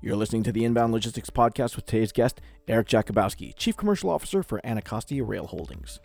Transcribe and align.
You're 0.00 0.14
listening 0.14 0.44
to 0.44 0.52
the 0.52 0.64
Inbound 0.64 0.92
Logistics 0.92 1.28
Podcast 1.28 1.74
with 1.74 1.84
today's 1.84 2.12
guest, 2.12 2.40
Eric 2.68 2.86
Jakubowski, 2.86 3.52
Chief 3.56 3.76
Commercial 3.76 4.10
Officer 4.10 4.44
for 4.44 4.64
Anacostia 4.64 5.24
Rail 5.24 5.48
Holdings. 5.48 5.98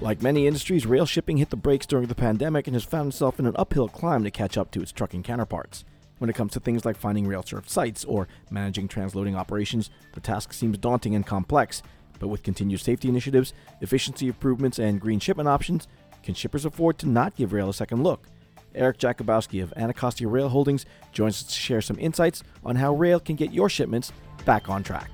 Like 0.00 0.22
many 0.22 0.46
industries, 0.46 0.86
rail 0.86 1.04
shipping 1.04 1.36
hit 1.36 1.50
the 1.50 1.56
brakes 1.56 1.84
during 1.84 2.06
the 2.06 2.14
pandemic 2.14 2.66
and 2.66 2.74
has 2.74 2.84
found 2.84 3.12
itself 3.12 3.38
in 3.38 3.44
an 3.44 3.54
uphill 3.58 3.88
climb 3.88 4.24
to 4.24 4.30
catch 4.30 4.56
up 4.56 4.70
to 4.70 4.80
its 4.80 4.92
trucking 4.92 5.24
counterparts. 5.24 5.84
When 6.18 6.30
it 6.30 6.36
comes 6.36 6.52
to 6.52 6.60
things 6.60 6.86
like 6.86 6.96
finding 6.96 7.26
rail 7.26 7.42
served 7.42 7.68
sites 7.68 8.02
or 8.04 8.28
managing 8.50 8.88
transloading 8.88 9.36
operations, 9.36 9.90
the 10.14 10.20
task 10.20 10.54
seems 10.54 10.78
daunting 10.78 11.14
and 11.14 11.26
complex. 11.26 11.82
But 12.18 12.28
with 12.28 12.42
continued 12.42 12.80
safety 12.80 13.08
initiatives, 13.08 13.52
efficiency 13.80 14.28
improvements, 14.28 14.78
and 14.78 15.00
green 15.00 15.20
shipment 15.20 15.48
options, 15.48 15.88
can 16.22 16.34
shippers 16.34 16.64
afford 16.64 16.98
to 16.98 17.08
not 17.08 17.36
give 17.36 17.52
rail 17.52 17.68
a 17.68 17.74
second 17.74 18.02
look? 18.02 18.26
Eric 18.74 18.98
Jakubowski 18.98 19.62
of 19.62 19.72
Anacostia 19.76 20.28
Rail 20.28 20.48
Holdings 20.48 20.84
joins 21.12 21.36
us 21.36 21.44
to 21.44 21.54
share 21.54 21.80
some 21.80 21.98
insights 21.98 22.42
on 22.64 22.76
how 22.76 22.94
rail 22.94 23.18
can 23.18 23.36
get 23.36 23.52
your 23.52 23.68
shipments 23.68 24.12
back 24.44 24.68
on 24.68 24.82
track. 24.82 25.10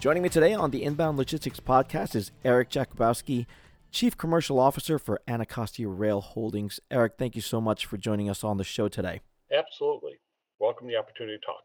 Joining 0.00 0.22
me 0.22 0.28
today 0.28 0.54
on 0.54 0.70
the 0.70 0.82
Inbound 0.82 1.18
Logistics 1.18 1.60
Podcast 1.60 2.14
is 2.14 2.32
Eric 2.44 2.70
Jakubowski, 2.70 3.46
Chief 3.90 4.16
Commercial 4.16 4.58
Officer 4.58 4.98
for 4.98 5.20
Anacostia 5.28 5.88
Rail 5.88 6.20
Holdings. 6.20 6.80
Eric, 6.90 7.14
thank 7.18 7.36
you 7.36 7.42
so 7.42 7.60
much 7.60 7.86
for 7.86 7.96
joining 7.96 8.30
us 8.30 8.42
on 8.42 8.56
the 8.56 8.64
show 8.64 8.88
today. 8.88 9.20
Absolutely. 9.52 10.20
Welcome 10.58 10.86
the 10.88 10.96
opportunity 10.96 11.36
to 11.38 11.44
talk. 11.44 11.62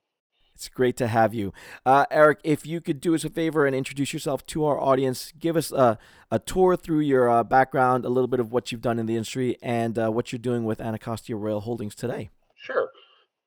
It's 0.55 0.69
great 0.69 0.95
to 0.97 1.07
have 1.07 1.33
you. 1.33 1.51
Uh, 1.85 2.05
Eric, 2.09 2.39
if 2.45 2.65
you 2.65 2.79
could 2.79 3.01
do 3.01 3.13
us 3.13 3.25
a 3.25 3.29
favor 3.29 3.65
and 3.65 3.75
introduce 3.75 4.13
yourself 4.13 4.45
to 4.47 4.63
our 4.63 4.79
audience, 4.79 5.33
give 5.37 5.57
us 5.57 5.69
a, 5.73 5.99
a 6.31 6.39
tour 6.39 6.77
through 6.77 7.01
your 7.01 7.29
uh, 7.29 7.43
background, 7.43 8.05
a 8.05 8.09
little 8.09 8.29
bit 8.29 8.39
of 8.39 8.53
what 8.53 8.71
you've 8.71 8.81
done 8.81 8.97
in 8.97 9.05
the 9.05 9.15
industry, 9.15 9.57
and 9.61 9.99
uh, 9.99 10.09
what 10.09 10.31
you're 10.31 10.39
doing 10.39 10.63
with 10.63 10.79
Anacostia 10.79 11.35
Rail 11.35 11.59
Holdings 11.59 11.93
today. 11.93 12.29
Sure. 12.55 12.89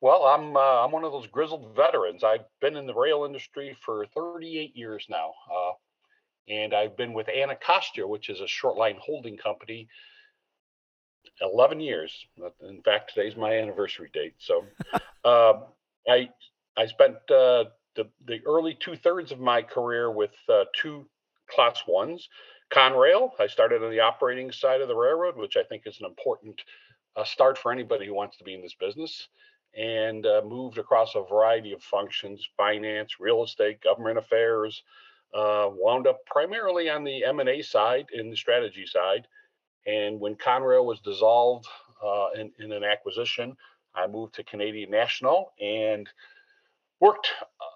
Well, 0.03 0.25
I'm 0.25 0.55
uh, 0.55 0.85
I'm 0.85 0.93
one 0.93 1.05
of 1.05 1.13
those 1.13 1.27
grizzled 1.27 1.75
veterans. 1.75 2.23
I've 2.23 2.45
been 2.61 2.77
in 2.77 2.87
the 2.87 2.95
rail 2.95 3.25
industry 3.25 3.77
for 3.85 4.07
38 4.15 4.77
years 4.77 5.07
now, 5.09 5.33
uh, 5.51 5.73
and 6.53 6.75
I've 6.75 6.97
been 6.97 7.15
with 7.15 7.29
Anacostia, 7.29 8.07
which 8.07 8.29
is 8.29 8.41
a 8.41 8.47
short 8.47 8.77
line 8.77 8.97
holding 9.01 9.37
company, 9.39 9.89
11 11.41 11.81
years. 11.81 12.13
In 12.61 12.83
fact, 12.83 13.15
today's 13.15 13.35
my 13.35 13.59
anniversary 13.59 14.11
date. 14.13 14.35
So, 14.39 14.65
um, 15.25 15.65
I 16.09 16.29
I 16.79 16.87
spent 16.87 17.17
uh, 17.31 17.67
the 17.97 18.09
the 18.27 18.41
early 18.47 18.79
two 18.81 18.97
thirds 18.97 19.33
of 19.33 19.41
my 19.41 19.63
career 19.63 20.11
with 20.13 20.33
uh, 20.49 20.65
two 20.81 21.07
class 21.51 21.83
ones. 21.89 22.29
Conrail, 22.73 23.33
I 23.41 23.49
started 23.49 23.83
on 23.83 23.91
the 23.91 24.01
operating 24.01 24.53
side 24.53 24.81
of 24.83 24.89
the 24.89 24.97
railroad, 24.97 25.37
which 25.37 25.57
I 25.57 25.65
think 25.65 25.85
is 25.87 25.99
an 26.01 26.07
important 26.07 26.63
uh, 27.17 27.25
start 27.25 27.59
for 27.59 27.73
anybody 27.73 28.07
who 28.07 28.15
wants 28.15 28.39
to 28.39 28.45
be 28.45 28.55
in 28.55 28.63
this 28.63 28.77
business, 28.79 29.29
and 29.77 30.25
uh, 30.27 30.43
moved 30.47 30.79
across 30.79 31.17
a 31.17 31.23
variety 31.23 31.73
of 31.73 31.83
functions: 31.83 32.49
finance, 32.57 33.21
real 33.21 33.45
estate, 33.45 33.83
government 33.83 34.19
affairs. 34.19 34.83
Uh, 35.35 35.69
wound 35.73 36.07
up 36.07 36.25
primarily 36.27 36.89
on 36.89 37.05
the 37.05 37.25
M 37.25 37.41
and 37.41 37.51
A 37.51 37.61
side, 37.63 38.07
in 38.15 38.31
the 38.31 38.37
strategy 38.37 38.87
side, 38.87 39.27
and 39.87 40.21
when 40.21 40.37
Conrail 40.37 40.87
was 40.87 41.01
dissolved 41.01 41.67
uh, 42.05 42.29
in, 42.37 42.53
in 42.61 42.73
an 42.73 42.85
acquisition, 42.85 43.57
I 43.95 44.07
moved 44.07 44.37
to 44.37 44.45
Canadian 44.45 44.91
National 44.91 45.53
and 45.61 46.09
worked 47.01 47.29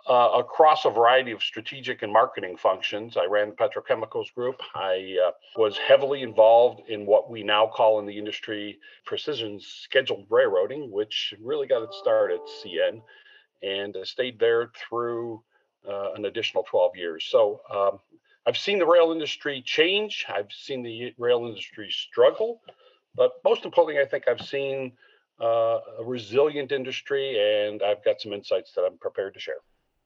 uh, 0.09 0.31
across 0.35 0.85
a 0.85 0.91
variety 0.91 1.31
of 1.31 1.43
strategic 1.43 2.03
and 2.03 2.13
marketing 2.13 2.57
functions. 2.57 3.17
I 3.17 3.27
ran 3.27 3.51
the 3.51 3.55
petrochemicals 3.55 4.35
group. 4.35 4.57
I 4.75 5.17
uh, 5.29 5.31
was 5.57 5.79
heavily 5.79 6.23
involved 6.23 6.89
in 6.89 7.07
what 7.07 7.31
we 7.31 7.43
now 7.43 7.67
call 7.67 8.01
in 8.01 8.07
the 8.07 8.19
industry 8.19 8.79
precision 9.07 9.61
scheduled 9.61 10.27
railroading, 10.29 10.91
which 10.91 11.35
really 11.41 11.69
got 11.69 11.83
its 11.83 11.99
start 11.99 12.33
at 12.33 12.41
CN 12.41 13.01
and 13.63 13.97
stayed 14.03 14.41
there 14.41 14.73
through 14.77 15.41
uh, 15.89 16.13
an 16.15 16.25
additional 16.25 16.65
12 16.65 16.97
years. 16.97 17.25
So 17.31 17.61
um, 17.73 17.99
I've 18.47 18.59
seen 18.59 18.79
the 18.79 18.87
rail 18.87 19.13
industry 19.13 19.63
change, 19.65 20.27
I've 20.29 20.51
seen 20.51 20.83
the 20.83 21.15
rail 21.17 21.47
industry 21.47 21.89
struggle, 21.91 22.61
but 23.15 23.33
most 23.45 23.65
importantly, 23.65 24.03
I 24.03 24.07
think 24.07 24.27
I've 24.27 24.41
seen 24.41 24.93
uh, 25.41 25.79
a 25.99 26.05
resilient 26.05 26.73
industry, 26.73 27.37
and 27.39 27.83
I've 27.83 28.05
got 28.05 28.21
some 28.21 28.33
insights 28.33 28.73
that 28.75 28.83
I'm 28.83 28.99
prepared 28.99 29.35
to 29.35 29.41
share. 29.41 29.57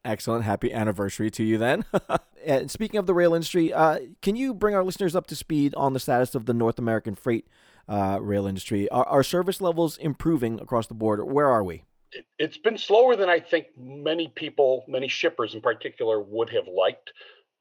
Excellent. 0.07 0.45
Happy 0.45 0.73
anniversary 0.73 1.31
to 1.33 1.43
you 1.43 1.59
then. 1.59 1.85
and 2.47 2.71
speaking 2.71 2.99
of 2.99 3.07
the 3.07 3.15
rail 3.15 3.35
industry, 3.35 3.73
uh, 3.73 3.99
can 4.23 4.37
you 4.37 4.55
bring 4.55 4.75
our 4.75 4.85
listeners 4.85 5.17
up 5.17 5.27
to 5.27 5.37
speed 5.37 5.75
on 5.75 5.95
the 5.95 6.01
status 6.01 6.37
of 6.37 6.47
the 6.47 6.55
North 6.55 6.79
American 6.79 7.17
freight 7.17 7.49
uh, 7.89 8.19
rail 8.21 8.47
industry? 8.47 8.89
Are, 8.91 9.05
are, 9.07 9.25
service 9.25 9.61
levels 9.61 9.99
improving 9.99 10.61
across 10.61 10.87
the 10.87 10.95
board? 10.95 11.21
Where 11.25 11.49
are 11.49 11.65
we? 11.65 11.83
It, 12.13 12.25
it's 12.39 12.57
been 12.57 12.79
slower 12.79 13.17
than 13.17 13.29
I 13.29 13.41
think 13.41 13.67
many 13.77 14.29
people, 14.29 14.85
many 14.87 15.09
shippers 15.09 15.55
in 15.55 15.61
particular, 15.61 16.21
would 16.21 16.51
have 16.51 16.69
liked. 16.69 17.13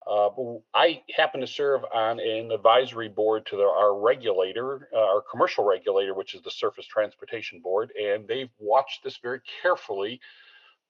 Uh, 0.08 0.30
I 0.74 1.02
happen 1.16 1.42
to 1.42 1.48
serve 1.48 1.84
on 1.94 2.20
an 2.20 2.52
advisory 2.52 3.10
board 3.10 3.46
to 3.48 3.58
the, 3.58 3.64
our 3.64 4.00
regulator, 4.00 4.88
uh, 4.94 5.00
our 5.00 5.22
commercial 5.22 5.64
regulator, 5.64 6.14
which 6.14 6.36
is 6.36 6.44
the 6.44 6.52
Surface 6.52 6.86
Transportation 6.86 7.60
Board, 7.60 7.92
and 8.00 8.28
they've 8.28 8.52
watched 8.60 9.04
this 9.04 9.18
very 9.18 9.42
carefully. 9.62 10.20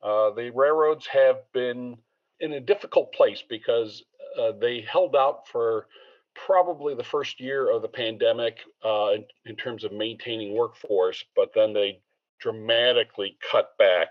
Uh, 0.04 0.32
the 0.32 0.52
railroads 0.54 1.08
have 1.08 1.38
been 1.54 1.96
in 2.42 2.54
a 2.54 2.60
difficult 2.60 3.14
place 3.14 3.42
because 3.48 4.04
uh, 4.38 4.52
they 4.60 4.82
held 4.82 5.16
out 5.16 5.48
for 5.48 5.88
probably 6.34 6.94
the 6.94 7.04
first 7.04 7.40
year 7.40 7.72
of 7.72 7.82
the 7.82 7.88
pandemic 7.88 8.58
uh, 8.84 9.12
in, 9.14 9.26
in 9.46 9.56
terms 9.56 9.86
of 9.86 9.94
maintaining 9.94 10.54
workforce, 10.54 11.24
but 11.38 11.52
then 11.56 11.72
they 11.72 12.02
dramatically 12.42 13.38
cut 13.50 13.78
back, 13.80 14.10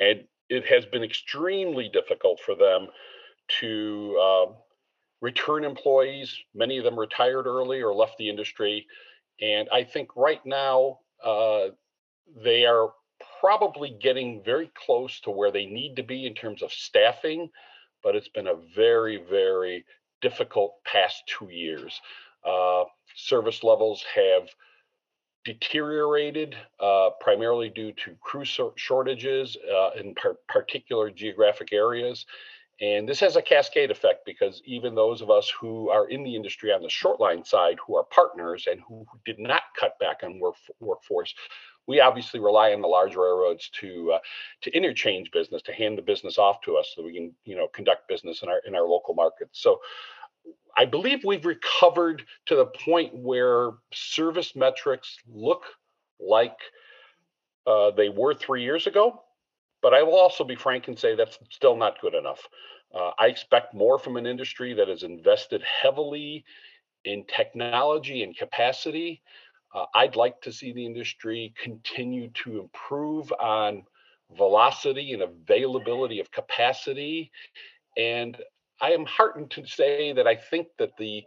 and 0.00 0.24
it 0.48 0.66
has 0.66 0.84
been 0.84 1.04
extremely 1.04 1.88
difficult 1.88 2.40
for 2.40 2.56
them 2.56 2.88
to 3.60 4.18
uh, 4.22 4.52
return 5.20 5.64
employees. 5.64 6.36
Many 6.54 6.78
of 6.78 6.84
them 6.84 6.98
retired 6.98 7.46
early 7.46 7.80
or 7.80 7.94
left 7.94 8.18
the 8.18 8.28
industry. 8.28 8.86
And 9.40 9.68
I 9.72 9.84
think 9.84 10.10
right 10.16 10.44
now 10.44 10.98
uh, 11.24 11.68
they 12.42 12.66
are 12.66 12.90
probably 13.40 13.96
getting 14.00 14.42
very 14.44 14.70
close 14.74 15.20
to 15.20 15.30
where 15.30 15.50
they 15.50 15.66
need 15.66 15.96
to 15.96 16.02
be 16.02 16.26
in 16.26 16.34
terms 16.34 16.62
of 16.62 16.72
staffing, 16.72 17.50
but 18.02 18.14
it's 18.16 18.28
been 18.28 18.48
a 18.48 18.56
very, 18.74 19.22
very 19.28 19.84
difficult 20.20 20.74
past 20.84 21.22
two 21.26 21.48
years. 21.50 22.00
Uh, 22.44 22.84
service 23.14 23.62
levels 23.62 24.04
have 24.14 24.48
deteriorated 25.44 26.56
uh, 26.80 27.10
primarily 27.20 27.68
due 27.68 27.92
to 27.92 28.14
crew 28.20 28.44
shortages 28.76 29.56
uh, 29.74 29.90
in 30.00 30.14
par- 30.14 30.36
particular 30.48 31.10
geographic 31.10 31.72
areas 31.72 32.26
and 32.80 33.08
this 33.08 33.20
has 33.20 33.36
a 33.36 33.42
cascade 33.42 33.90
effect 33.90 34.24
because 34.24 34.62
even 34.64 34.94
those 34.94 35.20
of 35.20 35.30
us 35.30 35.52
who 35.60 35.88
are 35.90 36.08
in 36.08 36.24
the 36.24 36.34
industry 36.34 36.72
on 36.72 36.82
the 36.82 36.88
short 36.88 37.20
line 37.20 37.44
side, 37.44 37.78
who 37.86 37.96
are 37.96 38.04
partners 38.04 38.66
and 38.70 38.80
who 38.88 39.06
did 39.24 39.38
not 39.38 39.62
cut 39.78 39.98
back 39.98 40.20
on 40.24 40.40
work, 40.40 40.56
workforce, 40.80 41.34
we 41.86 42.00
obviously 42.00 42.40
rely 42.40 42.72
on 42.72 42.80
the 42.80 42.88
large 42.88 43.14
railroads 43.14 43.68
to 43.80 44.12
uh, 44.12 44.18
to 44.62 44.70
interchange 44.70 45.30
business, 45.30 45.62
to 45.62 45.72
hand 45.72 45.98
the 45.98 46.02
business 46.02 46.38
off 46.38 46.60
to 46.62 46.76
us, 46.76 46.92
so 46.94 47.04
we 47.04 47.14
can 47.14 47.32
you 47.44 47.56
know 47.56 47.68
conduct 47.68 48.08
business 48.08 48.42
in 48.42 48.48
our 48.48 48.60
in 48.66 48.74
our 48.74 48.86
local 48.86 49.14
markets. 49.14 49.60
So. 49.60 49.80
I 50.74 50.86
believe 50.86 51.22
we've 51.22 51.44
recovered 51.44 52.22
to 52.46 52.56
the 52.56 52.64
point 52.64 53.14
where 53.14 53.72
service 53.92 54.56
metrics 54.56 55.18
look 55.30 55.64
like 56.18 56.56
uh, 57.66 57.90
they 57.90 58.08
were 58.08 58.32
three 58.32 58.62
years 58.62 58.86
ago 58.86 59.22
but 59.82 59.92
I 59.92 60.02
will 60.02 60.16
also 60.16 60.44
be 60.44 60.54
frank 60.54 60.88
and 60.88 60.98
say 60.98 61.14
that's 61.14 61.38
still 61.50 61.76
not 61.76 62.00
good 62.00 62.14
enough. 62.14 62.48
Uh, 62.94 63.10
I 63.18 63.26
expect 63.26 63.74
more 63.74 63.98
from 63.98 64.16
an 64.16 64.26
industry 64.26 64.74
that 64.74 64.88
has 64.88 65.02
invested 65.02 65.62
heavily 65.62 66.44
in 67.04 67.24
technology 67.24 68.22
and 68.22 68.36
capacity. 68.36 69.22
Uh, 69.74 69.86
I'd 69.94 70.16
like 70.16 70.40
to 70.42 70.52
see 70.52 70.72
the 70.72 70.84
industry 70.84 71.54
continue 71.62 72.30
to 72.44 72.60
improve 72.60 73.32
on 73.40 73.84
velocity 74.36 75.12
and 75.12 75.22
availability 75.22 76.20
of 76.20 76.30
capacity. 76.30 77.30
And 77.96 78.36
I 78.80 78.90
am 78.90 79.06
heartened 79.06 79.50
to 79.52 79.66
say 79.66 80.12
that 80.12 80.26
I 80.26 80.36
think 80.36 80.68
that 80.78 80.96
the 80.98 81.24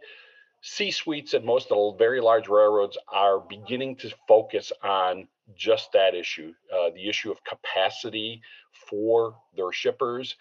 C 0.68 0.90
suites 0.90 1.32
at 1.32 1.44
most 1.44 1.70
of 1.70 1.92
the 1.92 1.98
very 2.04 2.20
large 2.20 2.48
railroads 2.48 2.98
are 3.08 3.38
beginning 3.38 3.94
to 3.96 4.12
focus 4.26 4.72
on 4.82 5.28
just 5.54 5.92
that 5.92 6.12
issue 6.12 6.52
uh, 6.74 6.90
the 6.90 7.08
issue 7.08 7.30
of 7.30 7.38
capacity 7.44 8.42
for 8.88 9.36
their 9.56 9.70
shippers. 9.70 10.34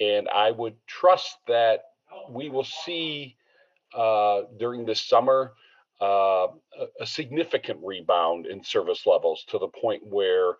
And 0.00 0.28
I 0.28 0.50
would 0.50 0.74
trust 0.88 1.36
that 1.46 1.84
we 2.28 2.48
will 2.48 2.64
see 2.64 3.36
uh, 3.94 4.42
during 4.58 4.84
this 4.84 5.00
summer 5.00 5.52
uh, 6.00 6.48
a, 7.00 7.06
significant 7.06 7.78
rebound 7.80 8.46
in 8.46 8.64
service 8.64 9.06
levels 9.06 9.44
to 9.48 9.58
the 9.58 9.68
point 9.68 10.02
where 10.04 10.54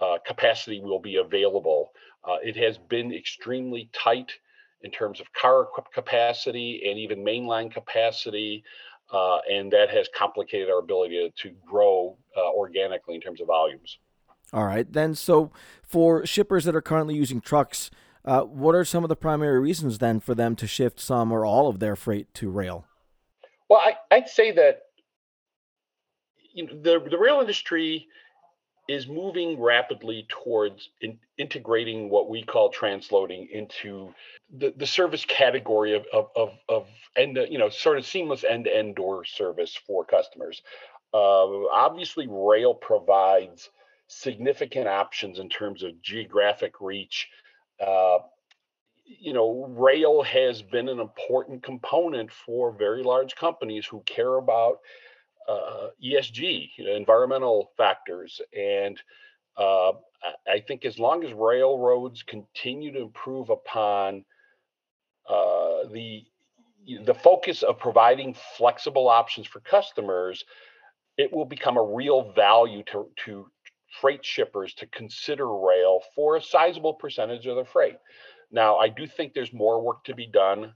uh, 0.00 0.18
capacity 0.24 0.80
will 0.80 1.00
be 1.00 1.16
available. 1.16 1.90
Uh, 2.24 2.36
it 2.40 2.56
has 2.56 2.78
been 2.78 3.12
extremely 3.12 3.90
tight 3.92 4.30
in 4.82 4.90
terms 4.90 5.20
of 5.20 5.32
car 5.32 5.68
capacity 5.94 6.82
and 6.88 6.98
even 6.98 7.24
mainline 7.24 7.72
capacity. 7.72 8.64
uh, 9.12 9.38
and 9.50 9.72
that 9.72 9.90
has 9.90 10.08
complicated 10.16 10.70
our 10.70 10.78
ability 10.78 11.16
to, 11.16 11.48
to 11.48 11.54
grow 11.66 12.16
uh, 12.36 12.50
organically 12.52 13.16
in 13.16 13.20
terms 13.20 13.40
of 13.40 13.46
volumes. 13.48 13.98
All 14.52 14.64
right, 14.64 14.90
then. 14.90 15.14
So, 15.14 15.50
for 15.82 16.24
shippers 16.26 16.64
that 16.64 16.76
are 16.76 16.80
currently 16.80 17.14
using 17.14 17.40
trucks, 17.40 17.90
uh, 18.24 18.42
what 18.42 18.74
are 18.74 18.84
some 18.84 19.04
of 19.04 19.08
the 19.08 19.16
primary 19.16 19.60
reasons 19.60 19.98
then 19.98 20.20
for 20.20 20.34
them 20.34 20.56
to 20.56 20.66
shift 20.66 21.00
some 21.00 21.32
or 21.32 21.44
all 21.44 21.68
of 21.68 21.78
their 21.78 21.96
freight 21.96 22.32
to 22.34 22.50
rail? 22.50 22.84
Well, 23.68 23.80
I, 24.10 24.18
would 24.18 24.28
say 24.28 24.50
that 24.52 24.82
you 26.52 26.66
know, 26.66 26.72
the 26.74 27.08
the 27.08 27.18
rail 27.18 27.40
industry 27.40 28.08
is 28.90 29.06
moving 29.06 29.60
rapidly 29.60 30.26
towards 30.28 30.88
in, 31.00 31.16
integrating 31.38 32.10
what 32.10 32.28
we 32.28 32.42
call 32.42 32.72
transloading 32.72 33.48
into 33.50 34.12
the, 34.58 34.74
the 34.76 34.86
service 34.86 35.24
category 35.24 35.94
of, 35.94 36.04
of, 36.12 36.26
of, 36.34 36.50
of 36.68 36.86
end, 37.14 37.38
you 37.48 37.56
know, 37.56 37.68
sort 37.68 37.98
of 37.98 38.04
seamless 38.04 38.42
end-to-end 38.42 38.96
door 38.96 39.24
service 39.24 39.78
for 39.86 40.04
customers. 40.04 40.60
Uh, 41.14 41.68
obviously, 41.68 42.26
rail 42.28 42.74
provides 42.74 43.70
significant 44.08 44.88
options 44.88 45.38
in 45.38 45.48
terms 45.48 45.84
of 45.84 46.02
geographic 46.02 46.80
reach. 46.80 47.28
Uh, 47.80 48.18
you 49.04 49.32
know, 49.32 49.66
rail 49.68 50.20
has 50.24 50.62
been 50.62 50.88
an 50.88 50.98
important 50.98 51.62
component 51.62 52.32
for 52.32 52.72
very 52.72 53.04
large 53.04 53.36
companies 53.36 53.86
who 53.86 54.00
care 54.00 54.34
about 54.34 54.80
uh, 55.50 55.88
ESG, 56.04 56.70
you 56.76 56.84
know, 56.84 56.94
environmental 56.94 57.72
factors. 57.76 58.40
And 58.56 59.00
uh, 59.56 59.92
I 60.48 60.60
think 60.66 60.84
as 60.84 60.98
long 60.98 61.24
as 61.24 61.32
railroads 61.32 62.22
continue 62.22 62.92
to 62.92 63.00
improve 63.00 63.50
upon 63.50 64.24
uh, 65.28 65.88
the 65.92 66.24
the 67.04 67.14
focus 67.14 67.62
of 67.62 67.78
providing 67.78 68.34
flexible 68.56 69.08
options 69.08 69.46
for 69.46 69.60
customers, 69.60 70.44
it 71.18 71.30
will 71.30 71.44
become 71.44 71.76
a 71.76 71.82
real 71.82 72.32
value 72.32 72.82
to, 72.84 73.06
to 73.24 73.46
freight 74.00 74.24
shippers 74.24 74.72
to 74.74 74.86
consider 74.86 75.46
rail 75.46 76.00
for 76.14 76.36
a 76.36 76.42
sizable 76.42 76.94
percentage 76.94 77.46
of 77.46 77.56
their 77.56 77.66
freight. 77.66 77.98
Now, 78.50 78.78
I 78.78 78.88
do 78.88 79.06
think 79.06 79.34
there's 79.34 79.52
more 79.52 79.82
work 79.82 80.04
to 80.04 80.14
be 80.14 80.26
done 80.26 80.72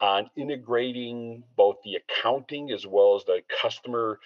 on 0.00 0.30
integrating 0.36 1.42
both 1.56 1.76
the 1.84 1.96
accounting 1.96 2.70
as 2.70 2.86
well 2.86 3.16
as 3.16 3.24
the 3.24 3.40
customer 3.62 4.18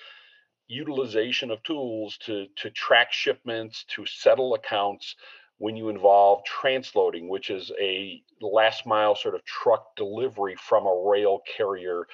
utilization 0.67 1.51
of 1.51 1.63
tools 1.63 2.17
to, 2.19 2.47
to 2.57 2.71
track 2.71 3.13
shipments, 3.13 3.85
to 3.89 4.07
settle 4.07 4.55
accounts 4.55 5.17
when 5.59 5.77
you 5.77 5.89
involve 5.89 6.43
transloading, 6.45 7.29
which 7.29 7.51
is 7.51 7.71
a 7.81 8.23
last 8.41 8.87
mile 8.87 9.15
sort 9.15 9.35
of 9.35 9.45
truck 9.45 9.95
delivery 9.97 10.57
from 10.57 10.87
a 10.87 11.03
rail 11.07 11.41
carrier 11.57 12.07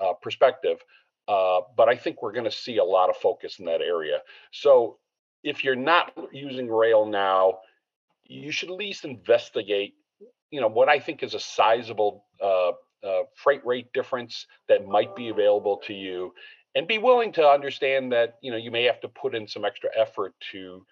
uh, 0.00 0.12
perspective. 0.22 0.78
Uh, 1.26 1.60
but 1.76 1.88
I 1.88 1.96
think 1.96 2.22
we're 2.22 2.32
going 2.32 2.44
to 2.44 2.50
see 2.50 2.78
a 2.78 2.84
lot 2.84 3.10
of 3.10 3.16
focus 3.16 3.58
in 3.58 3.66
that 3.66 3.82
area. 3.82 4.18
So 4.50 4.98
if 5.42 5.62
you're 5.62 5.76
not 5.76 6.12
using 6.32 6.68
rail 6.68 7.04
now, 7.04 7.58
you 8.24 8.50
should 8.50 8.70
at 8.70 8.76
least 8.76 9.04
investigate, 9.04 9.94
you 10.50 10.60
know, 10.60 10.68
what 10.68 10.88
I 10.88 10.98
think 10.98 11.22
is 11.22 11.34
a 11.34 11.40
sizable 11.40 12.24
uh, 12.42 12.72
uh, 13.04 13.22
freight 13.34 13.64
rate 13.64 13.92
difference 13.92 14.46
that 14.68 14.86
might 14.86 15.14
be 15.14 15.28
available 15.28 15.78
to 15.86 15.94
you, 15.94 16.32
and 16.74 16.86
be 16.86 16.98
willing 16.98 17.32
to 17.32 17.46
understand 17.46 18.12
that 18.12 18.38
you 18.42 18.50
know 18.50 18.56
you 18.56 18.70
may 18.70 18.84
have 18.84 19.00
to 19.00 19.08
put 19.08 19.34
in 19.34 19.46
some 19.46 19.64
extra 19.64 19.90
effort 19.96 20.34
to 20.52 20.84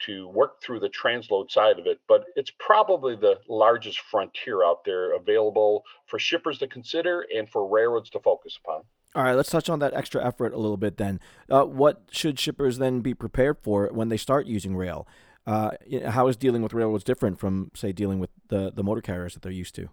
to 0.00 0.28
work 0.28 0.62
through 0.62 0.80
the 0.80 0.88
transload 0.88 1.50
side 1.50 1.78
of 1.78 1.86
it. 1.86 2.00
But 2.08 2.24
it's 2.36 2.52
probably 2.58 3.16
the 3.16 3.40
largest 3.48 4.00
frontier 4.00 4.64
out 4.64 4.84
there 4.84 5.14
available 5.14 5.84
for 6.06 6.18
shippers 6.18 6.58
to 6.58 6.68
consider 6.68 7.26
and 7.34 7.48
for 7.48 7.66
railroads 7.66 8.10
to 8.10 8.20
focus 8.20 8.58
upon. 8.62 8.82
All 9.14 9.24
right, 9.24 9.34
let's 9.34 9.50
touch 9.50 9.68
on 9.68 9.78
that 9.80 9.94
extra 9.94 10.24
effort 10.24 10.52
a 10.52 10.58
little 10.58 10.76
bit 10.76 10.98
then. 10.98 11.18
Uh, 11.48 11.64
what 11.64 12.02
should 12.10 12.38
shippers 12.38 12.78
then 12.78 13.00
be 13.00 13.14
prepared 13.14 13.56
for 13.62 13.88
when 13.92 14.10
they 14.10 14.16
start 14.16 14.46
using 14.46 14.76
rail? 14.76 15.08
Uh, 15.46 15.70
how 16.06 16.28
is 16.28 16.36
dealing 16.36 16.62
with 16.62 16.74
railroads 16.74 17.04
different 17.04 17.38
from, 17.38 17.70
say, 17.74 17.90
dealing 17.90 18.18
with 18.18 18.28
the, 18.48 18.70
the 18.70 18.84
motor 18.84 19.00
carriers 19.00 19.32
that 19.32 19.42
they're 19.42 19.50
used 19.50 19.74
to? 19.74 19.88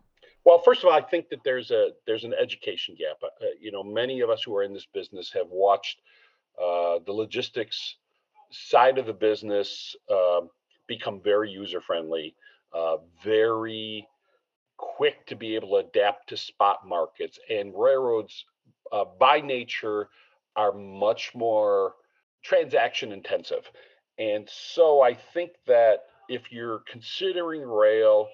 Well, 0.46 0.60
first 0.60 0.84
of 0.84 0.90
all, 0.90 0.94
I 0.94 1.02
think 1.02 1.30
that 1.30 1.44
there's 1.44 1.72
a 1.72 1.90
there's 2.06 2.24
an 2.24 2.34
education 2.40 2.96
gap. 2.98 3.18
Uh, 3.24 3.46
uh 3.46 3.50
you 3.60 3.72
know, 3.72 3.84
many 3.84 4.22
of 4.22 4.30
us 4.30 4.44
who 4.44 4.56
are 4.56 4.64
in 4.64 4.74
this 4.74 4.88
business 4.94 5.32
have 5.34 5.48
watched 5.50 6.00
uh, 6.62 7.00
the 7.06 7.12
logistics 7.12 7.96
side 8.52 8.98
of 8.98 9.08
the 9.08 9.14
business 9.14 9.96
uh, 10.10 10.42
become 10.88 11.20
very 11.20 11.50
user 11.50 11.82
friendly, 11.82 12.36
uh, 12.74 12.98
very 13.24 14.08
quick 14.78 15.26
to 15.26 15.36
be 15.36 15.56
able 15.56 15.70
to 15.70 15.88
adapt 15.88 16.30
to 16.30 16.38
spot 16.38 16.88
markets, 16.88 17.40
and 17.50 17.74
railroads 17.76 18.46
uh, 18.92 19.06
by 19.20 19.42
nature 19.42 20.10
are 20.56 20.74
much 20.74 21.34
more 21.34 21.96
transaction 22.44 23.12
intensive. 23.12 23.70
And 24.20 24.48
so 24.50 25.02
I 25.02 25.16
think 25.16 25.52
that 25.66 26.04
if 26.30 26.52
you're 26.52 26.84
considering 26.88 27.62
rail, 27.64 28.30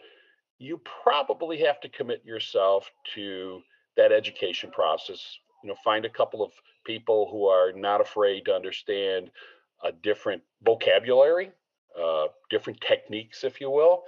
you 0.61 0.79
probably 1.03 1.57
have 1.57 1.81
to 1.81 1.89
commit 1.89 2.23
yourself 2.23 2.91
to 3.15 3.61
that 3.97 4.11
education 4.11 4.69
process. 4.69 5.39
You 5.63 5.69
know, 5.69 5.75
find 5.83 6.05
a 6.05 6.09
couple 6.09 6.43
of 6.43 6.51
people 6.85 7.27
who 7.31 7.47
are 7.47 7.71
not 7.73 7.99
afraid 7.99 8.45
to 8.45 8.53
understand 8.53 9.31
a 9.83 9.91
different 9.91 10.43
vocabulary, 10.63 11.51
uh, 11.99 12.27
different 12.51 12.79
techniques, 12.79 13.43
if 13.43 13.59
you 13.59 13.71
will. 13.71 14.03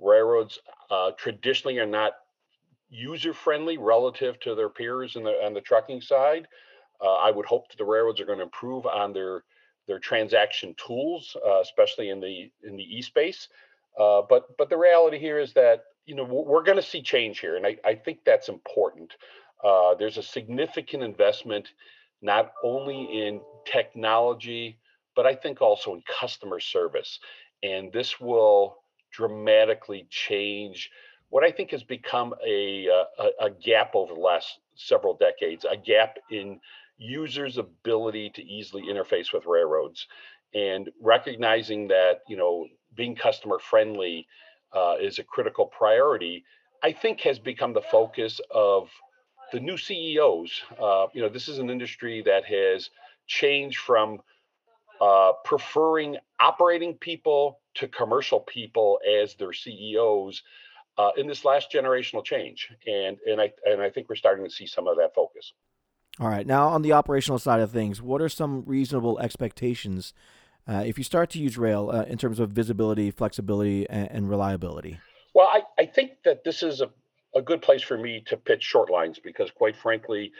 Railroads 0.00 0.58
uh, 0.90 1.10
traditionally 1.18 1.78
are 1.78 1.86
not 1.86 2.12
user 2.88 3.34
friendly 3.34 3.76
relative 3.76 4.40
to 4.40 4.54
their 4.54 4.70
peers 4.70 5.14
in 5.14 5.24
the 5.24 5.32
on 5.44 5.52
the 5.52 5.60
trucking 5.60 6.00
side. 6.00 6.48
Uh, 7.04 7.16
I 7.16 7.30
would 7.30 7.44
hope 7.44 7.68
that 7.68 7.76
the 7.76 7.84
railroads 7.84 8.18
are 8.18 8.24
going 8.24 8.38
to 8.38 8.44
improve 8.44 8.86
on 8.86 9.12
their 9.12 9.44
their 9.86 9.98
transaction 9.98 10.74
tools, 10.86 11.36
uh, 11.46 11.60
especially 11.60 12.08
in 12.08 12.18
the 12.18 12.50
in 12.64 12.76
the 12.76 12.82
e 12.82 13.02
space. 13.02 13.48
Uh, 13.98 14.22
but 14.26 14.56
but 14.56 14.70
the 14.70 14.76
reality 14.78 15.18
here 15.18 15.38
is 15.38 15.52
that 15.52 15.84
you 16.08 16.14
know 16.14 16.24
we're 16.24 16.62
going 16.62 16.78
to 16.78 16.82
see 16.82 17.02
change 17.02 17.38
here, 17.38 17.56
and 17.56 17.66
I, 17.66 17.76
I 17.84 17.94
think 17.94 18.20
that's 18.24 18.48
important. 18.48 19.12
Uh, 19.62 19.94
there's 19.94 20.16
a 20.16 20.22
significant 20.22 21.02
investment 21.02 21.68
not 22.22 22.52
only 22.64 23.26
in 23.26 23.40
technology, 23.70 24.78
but 25.14 25.26
I 25.26 25.34
think 25.34 25.60
also 25.60 25.94
in 25.94 26.02
customer 26.20 26.60
service, 26.60 27.20
and 27.62 27.92
this 27.92 28.18
will 28.18 28.78
dramatically 29.12 30.06
change 30.08 30.90
what 31.28 31.44
I 31.44 31.50
think 31.52 31.72
has 31.72 31.84
become 31.84 32.32
a, 32.46 32.88
uh, 32.88 33.24
a, 33.42 33.46
a 33.46 33.50
gap 33.50 33.94
over 33.94 34.14
the 34.14 34.20
last 34.20 34.60
several 34.76 35.14
decades, 35.14 35.66
a 35.70 35.76
gap 35.76 36.16
in 36.30 36.58
users' 36.96 37.58
ability 37.58 38.30
to 38.30 38.42
easily 38.42 38.84
interface 38.84 39.30
with 39.34 39.44
railroads, 39.44 40.06
and 40.54 40.88
recognizing 41.02 41.88
that 41.88 42.22
you 42.28 42.36
know 42.38 42.66
being 42.94 43.14
customer 43.14 43.58
friendly 43.58 44.26
uh, 44.72 44.94
is 45.00 45.18
a 45.18 45.24
critical 45.24 45.66
priority. 45.66 46.44
I 46.82 46.92
think 46.92 47.20
has 47.22 47.38
become 47.38 47.72
the 47.72 47.82
focus 47.82 48.40
of 48.50 48.88
the 49.52 49.60
new 49.60 49.76
CEOs. 49.76 50.62
Uh, 50.80 51.06
you 51.12 51.22
know, 51.22 51.28
this 51.28 51.48
is 51.48 51.58
an 51.58 51.70
industry 51.70 52.22
that 52.26 52.44
has 52.44 52.90
changed 53.26 53.78
from 53.78 54.20
uh, 55.00 55.32
preferring 55.44 56.16
operating 56.40 56.94
people 56.94 57.60
to 57.74 57.88
commercial 57.88 58.40
people 58.40 58.98
as 59.22 59.34
their 59.34 59.52
CEOs 59.52 60.42
uh, 60.98 61.10
in 61.16 61.26
this 61.26 61.44
last 61.44 61.70
generational 61.72 62.24
change, 62.24 62.68
and 62.86 63.18
and 63.26 63.40
I 63.40 63.52
and 63.64 63.80
I 63.80 63.90
think 63.90 64.08
we're 64.08 64.16
starting 64.16 64.44
to 64.44 64.50
see 64.50 64.66
some 64.66 64.88
of 64.88 64.96
that 64.96 65.14
focus. 65.14 65.52
All 66.20 66.28
right, 66.28 66.46
now 66.46 66.68
on 66.68 66.82
the 66.82 66.92
operational 66.92 67.38
side 67.38 67.60
of 67.60 67.70
things, 67.70 68.02
what 68.02 68.20
are 68.20 68.28
some 68.28 68.64
reasonable 68.66 69.20
expectations 69.20 70.12
if 70.68 70.98
you 70.98 71.04
start 71.04 71.30
to 71.30 71.38
use 71.38 71.56
rail 71.56 71.90
uh, 71.92 72.02
in 72.02 72.18
terms 72.18 72.38
of 72.40 72.50
visibility, 72.50 73.10
flexibility, 73.10 73.88
and, 73.88 74.10
and 74.10 74.30
reliability? 74.30 74.98
Well, 75.34 75.48
I, 75.48 75.62
I 75.82 75.86
think 75.86 76.12
that 76.24 76.44
this 76.44 76.62
is 76.62 76.80
a, 76.80 76.90
a 77.34 77.42
good 77.42 77.62
place 77.62 77.82
for 77.82 77.96
me 77.96 78.22
to 78.26 78.36
pitch 78.36 78.62
short 78.62 78.90
lines 78.90 79.18
because, 79.18 79.50
quite 79.50 79.76
frankly, 79.76 80.32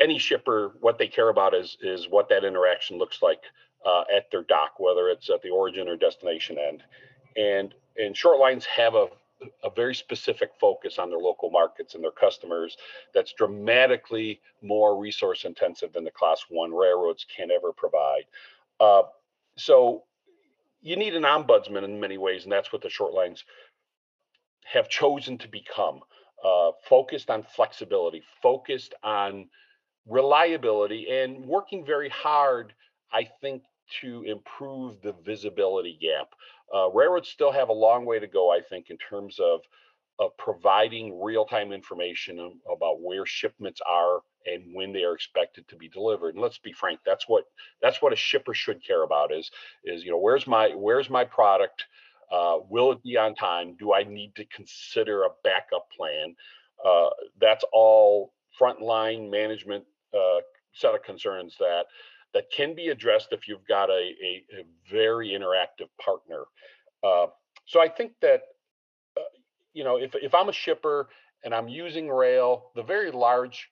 any 0.00 0.18
shipper, 0.18 0.72
what 0.80 0.98
they 0.98 1.06
care 1.06 1.28
about 1.28 1.54
is 1.54 1.76
is 1.80 2.08
what 2.08 2.28
that 2.28 2.44
interaction 2.44 2.98
looks 2.98 3.22
like 3.22 3.40
uh, 3.86 4.04
at 4.14 4.30
their 4.30 4.42
dock, 4.42 4.78
whether 4.78 5.08
it's 5.08 5.30
at 5.30 5.42
the 5.42 5.50
origin 5.50 5.88
or 5.88 5.96
destination 5.96 6.58
end. 6.58 6.82
And 7.36 7.74
and 7.96 8.16
short 8.16 8.38
lines 8.38 8.64
have 8.66 8.94
a 8.94 9.08
a 9.64 9.70
very 9.70 9.94
specific 9.94 10.50
focus 10.60 10.98
on 10.98 11.10
their 11.10 11.18
local 11.18 11.50
markets 11.50 11.94
and 11.94 12.04
their 12.04 12.12
customers 12.12 12.76
that's 13.12 13.32
dramatically 13.32 14.40
more 14.62 14.96
resource 14.96 15.44
intensive 15.44 15.92
than 15.92 16.04
the 16.04 16.10
class 16.12 16.44
one 16.48 16.72
railroads 16.72 17.26
can 17.36 17.50
ever 17.50 17.72
provide. 17.72 18.24
Uh, 18.78 19.02
so 19.56 20.04
you 20.80 20.96
need 20.96 21.14
an 21.14 21.22
ombudsman 21.22 21.84
in 21.84 22.00
many 22.00 22.18
ways, 22.18 22.44
and 22.44 22.52
that's 22.52 22.72
what 22.72 22.82
the 22.82 22.90
short 22.90 23.12
lines 23.12 23.44
have 24.64 24.88
chosen 24.88 25.38
to 25.38 25.48
become 25.48 26.00
uh, 26.44 26.72
focused 26.88 27.30
on 27.30 27.42
flexibility, 27.42 28.22
focused 28.42 28.94
on 29.02 29.48
reliability, 30.06 31.06
and 31.10 31.44
working 31.46 31.84
very 31.84 32.08
hard, 32.08 32.72
I 33.12 33.28
think, 33.40 33.62
to 34.00 34.22
improve 34.22 35.00
the 35.02 35.14
visibility 35.24 35.98
gap. 36.00 36.30
Uh, 36.74 36.90
railroads 36.90 37.28
still 37.28 37.52
have 37.52 37.68
a 37.68 37.74
long 37.74 38.04
way 38.04 38.18
to 38.18 38.26
go, 38.26 38.50
I 38.50 38.60
think, 38.60 38.90
in 38.90 38.96
terms 38.96 39.38
of 39.38 39.60
of 40.22 40.36
providing 40.38 41.20
real-time 41.20 41.72
information 41.72 42.38
about 42.70 43.00
where 43.00 43.26
shipments 43.26 43.80
are 43.88 44.20
and 44.46 44.74
when 44.74 44.92
they 44.92 45.02
are 45.02 45.14
expected 45.14 45.66
to 45.68 45.76
be 45.76 45.88
delivered. 45.88 46.34
And 46.34 46.42
let's 46.42 46.58
be 46.58 46.72
frank, 46.72 47.00
that's 47.04 47.28
what 47.28 47.44
that's 47.80 48.00
what 48.00 48.12
a 48.12 48.16
shipper 48.16 48.54
should 48.54 48.84
care 48.84 49.02
about 49.02 49.32
is 49.32 49.50
is 49.84 50.04
you 50.04 50.10
know 50.10 50.18
where's 50.18 50.46
my 50.46 50.68
where's 50.68 51.10
my 51.10 51.24
product? 51.24 51.84
Uh, 52.30 52.58
will 52.68 52.92
it 52.92 53.02
be 53.02 53.16
on 53.18 53.34
time? 53.34 53.76
Do 53.78 53.92
I 53.92 54.04
need 54.04 54.34
to 54.36 54.44
consider 54.46 55.24
a 55.24 55.30
backup 55.44 55.86
plan? 55.96 56.34
Uh, 56.84 57.10
that's 57.40 57.64
all 57.72 58.32
frontline 58.58 59.30
management 59.30 59.84
uh, 60.14 60.40
set 60.72 60.94
of 60.94 61.02
concerns 61.02 61.56
that 61.58 61.84
that 62.32 62.44
can 62.54 62.74
be 62.74 62.88
addressed 62.88 63.28
if 63.32 63.46
you've 63.46 63.66
got 63.66 63.90
a, 63.90 64.12
a, 64.24 64.44
a 64.60 64.64
very 64.90 65.30
interactive 65.30 65.88
partner. 66.02 66.44
Uh, 67.02 67.26
so 67.66 67.80
I 67.80 67.88
think 67.88 68.12
that 68.22 68.42
you 69.72 69.84
know 69.84 69.96
if 69.96 70.14
if 70.14 70.34
I'm 70.34 70.48
a 70.48 70.52
shipper 70.52 71.08
and 71.44 71.54
I'm 71.54 71.68
using 71.68 72.08
rail, 72.08 72.70
the 72.74 72.82
very 72.82 73.10
large 73.10 73.70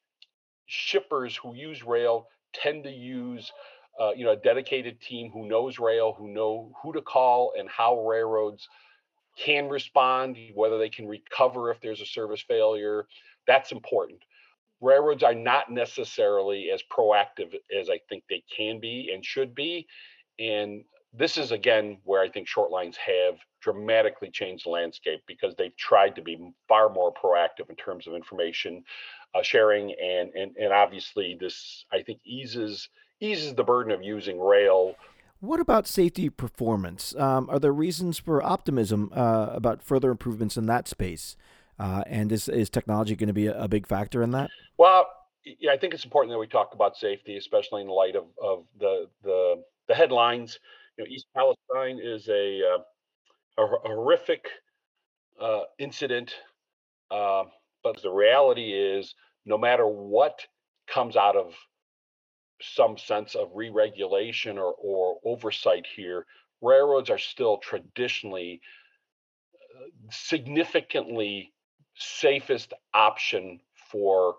shippers 0.67 1.37
who 1.37 1.55
use 1.55 1.85
rail 1.85 2.27
tend 2.53 2.85
to 2.85 2.91
use 2.91 3.53
uh, 4.01 4.13
you 4.13 4.25
know 4.25 4.33
a 4.33 4.37
dedicated 4.37 5.01
team 5.01 5.31
who 5.33 5.49
knows 5.49 5.79
rail, 5.79 6.15
who 6.17 6.29
know 6.29 6.73
who 6.83 6.93
to 6.93 7.03
call 7.03 7.53
and 7.59 7.69
how 7.69 8.07
railroads 8.07 8.69
can 9.39 9.69
respond, 9.69 10.37
whether 10.55 10.79
they 10.79 10.89
can 10.89 11.07
recover 11.07 11.71
if 11.71 11.81
there's 11.81 12.01
a 12.01 12.07
service 12.07 12.43
failure. 12.43 13.07
That's 13.47 13.73
important 13.73 14.21
railroads 14.81 15.23
are 15.23 15.35
not 15.35 15.71
necessarily 15.71 16.71
as 16.73 16.83
proactive 16.91 17.55
as 17.77 17.91
I 17.91 18.01
think 18.09 18.25
they 18.29 18.43
can 18.55 18.81
be 18.81 19.11
and 19.13 19.25
should 19.25 19.55
be. 19.55 19.87
And 20.39 20.85
this 21.13 21.37
is 21.37 21.53
again 21.53 21.99
where 22.05 22.23
I 22.23 22.29
think 22.29 22.47
short 22.47 22.71
lines 22.71 22.97
have 22.97 23.35
dramatically 23.61 24.31
changed 24.31 24.67
the 24.67 24.71
landscape 24.71 25.21
because 25.27 25.55
they've 25.57 25.77
tried 25.77 26.15
to 26.17 26.23
be 26.23 26.53
far 26.69 26.89
more 26.89 27.13
proactive 27.13 27.69
in 27.69 27.77
terms 27.77 28.07
of 28.07 28.15
information 28.15 28.83
uh, 29.35 29.43
sharing 29.43 29.95
and, 30.03 30.31
and 30.35 30.57
and 30.57 30.73
obviously 30.73 31.37
this 31.39 31.85
I 31.93 32.03
think 32.03 32.21
eases 32.25 32.89
eases 33.21 33.55
the 33.55 33.65
burden 33.65 33.93
of 33.93 34.03
using 34.03 34.41
rail. 34.41 34.97
What 35.41 35.61
about 35.61 35.87
safety 35.87 36.29
performance? 36.29 37.15
Um, 37.17 37.49
are 37.49 37.59
there 37.59 37.73
reasons 37.73 38.19
for 38.19 38.43
optimism 38.43 39.11
uh, 39.15 39.49
about 39.53 39.83
further 39.83 40.11
improvements 40.11 40.57
in 40.57 40.67
that 40.67 40.87
space? 40.87 41.37
Uh, 41.79 42.03
and 42.07 42.31
is, 42.31 42.47
is 42.47 42.69
technology 42.69 43.17
going 43.17 43.29
to 43.29 43.33
be 43.33 43.47
a, 43.47 43.63
a, 43.63 43.67
big 43.67 43.87
factor 43.87 44.23
in 44.23 44.33
that? 44.33 44.51
Well, 44.77 45.07
yeah, 45.45 45.73
I 45.73 45.79
think 45.79 45.95
it's 45.95 46.05
important 46.05 46.31
that 46.33 46.39
we 46.39 46.47
talk 46.47 46.75
about 46.75 46.95
safety, 46.95 47.39
especially 47.39 47.81
in 47.81 47.89
light 47.89 48.17
of, 48.17 48.25
of 48.43 48.65
the, 48.79 49.09
the, 49.25 49.65
the 49.89 49.95
headlines. 49.95 50.59
Know, 51.01 51.07
East 51.09 51.29
Palestine 51.35 51.99
is 52.03 52.29
a, 52.29 52.61
uh, 52.61 53.63
a, 53.63 53.65
a 53.65 53.89
horrific 53.89 54.47
uh, 55.41 55.63
incident, 55.79 56.35
uh, 57.11 57.45
but 57.83 58.03
the 58.03 58.11
reality 58.11 58.73
is, 58.73 59.15
no 59.47 59.57
matter 59.57 59.87
what 59.87 60.47
comes 60.87 61.17
out 61.17 61.37
of 61.37 61.55
some 62.61 62.99
sense 62.99 63.35
of 63.35 63.49
re-regulation 63.55 64.59
or, 64.59 64.75
or 64.79 65.17
oversight 65.25 65.87
here, 65.97 66.27
railroads 66.61 67.09
are 67.09 67.19
still 67.19 67.57
traditionally 67.57 68.61
uh, 69.75 69.87
significantly 70.11 71.51
safest 71.97 72.75
option 72.93 73.59
for 73.91 74.37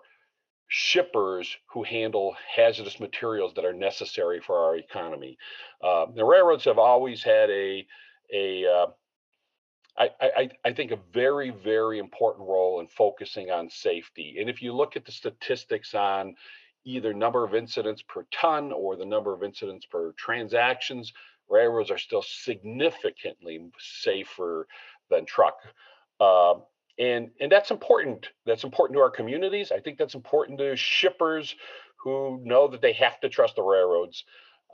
shippers 0.74 1.54
who 1.66 1.82
handle 1.82 2.34
hazardous 2.56 2.98
materials 2.98 3.52
that 3.54 3.64
are 3.66 3.74
necessary 3.74 4.40
for 4.40 4.56
our 4.56 4.76
economy. 4.76 5.36
Uh, 5.84 6.06
the 6.14 6.24
railroads 6.24 6.64
have 6.64 6.78
always 6.78 7.22
had 7.22 7.50
a 7.50 7.86
a 8.32 8.64
uh, 8.64 8.86
I, 9.98 10.08
I, 10.22 10.50
I 10.64 10.72
think 10.72 10.90
a 10.90 10.98
very, 11.12 11.50
very 11.50 11.98
important 11.98 12.48
role 12.48 12.80
in 12.80 12.86
focusing 12.86 13.50
on 13.50 13.68
safety. 13.68 14.36
And 14.40 14.48
if 14.48 14.62
you 14.62 14.72
look 14.72 14.96
at 14.96 15.04
the 15.04 15.12
statistics 15.12 15.94
on 15.94 16.36
either 16.86 17.12
number 17.12 17.44
of 17.44 17.54
incidents 17.54 18.00
per 18.00 18.24
ton 18.32 18.72
or 18.72 18.96
the 18.96 19.04
number 19.04 19.34
of 19.34 19.42
incidents 19.42 19.84
per 19.84 20.12
transactions, 20.12 21.12
railroads 21.50 21.90
are 21.90 21.98
still 21.98 22.22
significantly 22.22 23.60
safer 23.78 24.66
than 25.10 25.26
truck. 25.26 25.58
Uh, 26.18 26.54
and 26.98 27.30
and 27.40 27.50
that's 27.50 27.70
important. 27.70 28.28
That's 28.46 28.64
important 28.64 28.96
to 28.96 29.02
our 29.02 29.10
communities. 29.10 29.72
I 29.72 29.80
think 29.80 29.98
that's 29.98 30.14
important 30.14 30.58
to 30.58 30.76
shippers 30.76 31.54
who 31.96 32.40
know 32.44 32.68
that 32.68 32.82
they 32.82 32.92
have 32.94 33.20
to 33.20 33.28
trust 33.28 33.56
the 33.56 33.62
railroads. 33.62 34.24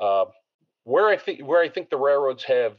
Uh, 0.00 0.26
where 0.88 1.08
i 1.08 1.16
think 1.16 1.46
where 1.46 1.60
i 1.60 1.68
think 1.68 1.90
the 1.90 1.96
railroads 1.96 2.42
have 2.42 2.76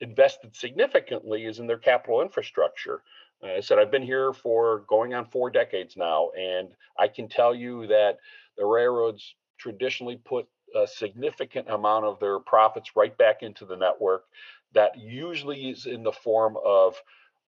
invested 0.00 0.54
significantly 0.54 1.44
is 1.44 1.58
in 1.58 1.66
their 1.66 1.78
capital 1.78 2.22
infrastructure. 2.22 3.02
Uh, 3.42 3.48
i 3.48 3.60
said 3.60 3.78
i've 3.78 3.90
been 3.90 4.02
here 4.02 4.32
for 4.32 4.84
going 4.88 5.12
on 5.12 5.26
four 5.26 5.50
decades 5.50 5.96
now 5.96 6.30
and 6.38 6.68
i 6.98 7.08
can 7.08 7.28
tell 7.28 7.54
you 7.54 7.86
that 7.86 8.18
the 8.56 8.64
railroads 8.64 9.34
traditionally 9.58 10.20
put 10.24 10.46
a 10.76 10.86
significant 10.86 11.68
amount 11.68 12.04
of 12.04 12.20
their 12.20 12.38
profits 12.38 12.94
right 12.94 13.16
back 13.18 13.42
into 13.42 13.64
the 13.64 13.76
network 13.76 14.24
that 14.72 14.96
usually 14.96 15.70
is 15.70 15.86
in 15.86 16.04
the 16.04 16.12
form 16.12 16.56
of 16.64 16.94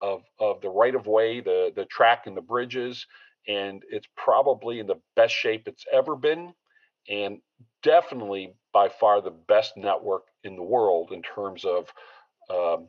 of 0.00 0.22
of 0.38 0.60
the 0.60 0.68
right 0.70 0.94
of 0.94 1.06
way, 1.06 1.40
the 1.40 1.72
the 1.74 1.84
track 1.86 2.26
and 2.26 2.36
the 2.36 2.42
bridges, 2.42 3.06
and 3.46 3.82
it's 3.90 4.08
probably 4.16 4.78
in 4.78 4.86
the 4.86 5.00
best 5.16 5.34
shape 5.34 5.66
it's 5.66 5.84
ever 5.92 6.16
been, 6.16 6.54
and 7.08 7.40
definitely 7.82 8.54
by 8.72 8.88
far 8.88 9.20
the 9.20 9.30
best 9.30 9.76
network 9.76 10.24
in 10.44 10.56
the 10.56 10.62
world 10.62 11.12
in 11.12 11.22
terms 11.22 11.64
of 11.64 11.92
um, 12.50 12.88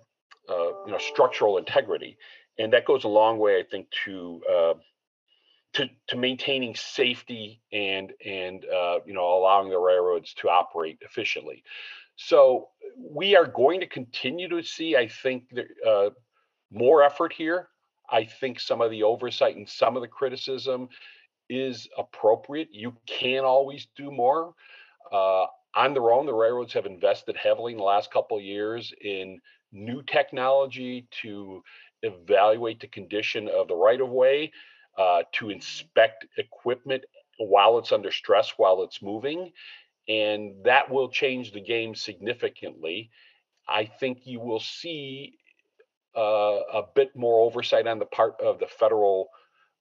uh, 0.50 0.86
you 0.86 0.92
know 0.92 0.98
structural 0.98 1.58
integrity, 1.58 2.18
and 2.58 2.74
that 2.74 2.86
goes 2.86 3.04
a 3.04 3.10
long 3.10 3.38
way, 3.40 3.60
I 3.60 3.64
think, 3.64 3.88
to 4.06 4.42
uh, 4.52 4.74
to, 5.74 5.90
to 6.08 6.18
maintaining 6.18 6.76
safety 6.76 7.62
and 7.72 8.12
and 8.26 8.66
uh, 8.66 9.00
you 9.06 9.14
know 9.14 9.38
allowing 9.38 9.70
the 9.70 9.80
railroads 9.80 10.34
to 10.36 10.50
operate 10.50 11.00
efficiently. 11.02 11.64
So 12.16 12.70
we 12.98 13.36
are 13.36 13.48
going 13.48 13.80
to 13.80 13.88
continue 13.88 14.48
to 14.50 14.62
see, 14.62 14.96
I 14.96 15.08
think, 15.08 15.46
uh, 15.88 16.10
more 16.72 17.04
effort 17.04 17.34
here. 17.34 17.68
I 18.10 18.26
think 18.26 18.60
some 18.60 18.82
of 18.82 18.92
the 18.92 19.04
oversight 19.04 19.56
and 19.56 19.68
some 19.68 19.96
of 19.96 20.02
the 20.02 20.08
criticism 20.08 20.90
is 21.50 21.88
appropriate. 21.98 22.70
You 22.72 22.94
can 23.06 23.44
always 23.44 23.88
do 23.96 24.12
more. 24.12 24.54
Uh, 25.12 25.46
on 25.76 25.94
their 25.94 26.12
own, 26.12 26.26
the 26.26 26.34
railroads 26.34 26.74
have 26.74 26.86
invested 26.86 27.36
heavily 27.38 27.74
in 27.74 27.78
the 27.78 27.84
last 27.84 28.12
couple 28.12 28.38
of 28.38 28.44
years 28.44 28.94
in 29.02 29.40
new 29.72 30.02
technology 30.04 31.08
to 31.22 31.64
evaluate 32.02 32.80
the 32.80 32.88
condition 32.88 33.48
of 33.48 33.68
the 33.68 33.76
right 33.76 34.02
of 34.02 34.10
way, 34.10 34.52
uh, 34.98 35.24
to 35.34 35.50
inspect 35.50 36.26
equipment 36.38 37.04
while 37.38 37.78
it's 37.78 37.92
under 37.92 38.12
stress, 38.12 38.54
while 38.58 38.84
it's 38.84 39.02
moving. 39.02 39.52
And 40.10 40.64
that 40.66 40.90
will 40.90 41.10
change 41.10 41.54
the 41.54 41.62
game 41.62 41.96
significantly. 41.96 43.10
I 43.68 43.86
think 43.86 44.26
you 44.26 44.40
will 44.40 44.60
see 44.60 45.38
a 46.20 46.84
bit 46.96 47.16
more 47.16 47.42
oversight 47.42 47.88
on 47.88 48.00
the 48.00 48.06
part 48.06 48.36
of 48.42 48.60
the 48.60 48.68
federal 48.68 49.30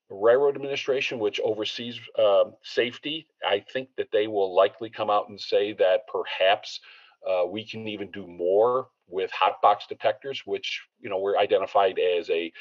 railroad 0.09 0.55
administration, 0.55 1.19
which 1.19 1.39
oversees 1.41 1.99
uh, 2.17 2.45
safety. 2.63 3.27
I 3.47 3.63
think 3.71 3.89
that 3.97 4.11
they 4.11 4.27
will 4.27 4.53
likely 4.53 4.89
come 4.89 5.09
out 5.09 5.29
and 5.29 5.39
say 5.39 5.73
that 5.73 6.01
perhaps 6.11 6.79
uh, 7.27 7.45
we 7.45 7.65
can 7.65 7.87
even 7.87 8.11
do 8.11 8.27
more 8.27 8.87
with 9.07 9.31
hot 9.31 9.61
box 9.61 9.85
detectors, 9.87 10.41
which 10.45 10.81
you 10.99 11.09
know 11.09 11.19
were 11.19 11.37
identified 11.37 11.99
as 11.99 12.29
a 12.29 12.51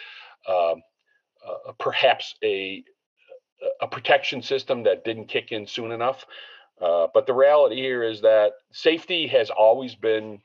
um, 0.48 0.82
perhaps 1.78 2.34
a 2.44 2.84
a 3.80 3.86
protection 3.86 4.42
system 4.42 4.82
that 4.84 5.04
didn't 5.04 5.26
kick 5.26 5.52
in 5.52 5.66
soon 5.66 5.92
enough. 5.92 6.24
Uh, 6.80 7.08
but 7.12 7.26
the 7.26 7.34
reality 7.34 7.76
here 7.76 8.02
is 8.02 8.22
that 8.22 8.52
safety 8.72 9.26
has 9.26 9.50
always 9.50 9.94
been 9.94 10.40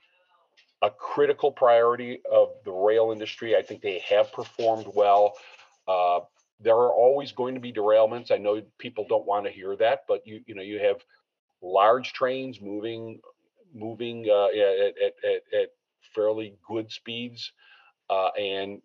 a 0.82 0.90
critical 0.90 1.52
priority 1.52 2.22
of 2.32 2.50
the 2.64 2.72
rail 2.72 3.12
industry. 3.12 3.56
I 3.56 3.62
think 3.62 3.82
they 3.82 4.00
have 4.10 4.32
performed 4.32 4.88
well. 4.94 5.34
Uh, 5.88 6.22
there 6.60 6.76
are 6.76 6.94
always 6.94 7.32
going 7.32 7.56
to 7.56 7.62
be 7.62 7.74
derailments. 7.74 8.32
I 8.32 8.38
know 8.38 8.62
people 8.78 9.06
don't 9.08 9.26
want 9.26 9.46
to 9.46 9.52
hear 9.52 9.76
that, 9.78 10.02
but 10.08 10.26
you 10.26 10.42
you 10.46 10.56
know 10.56 10.62
you 10.62 10.80
have 10.80 10.98
large 11.62 12.14
trains 12.14 12.62
moving 12.62 13.20
moving 13.74 14.26
uh, 14.30 14.46
at, 14.46 14.94
at, 15.04 15.60
at, 15.62 15.70
fairly 16.14 16.56
good 16.66 16.90
speeds, 16.90 17.52
uh, 18.10 18.30
and 18.40 18.82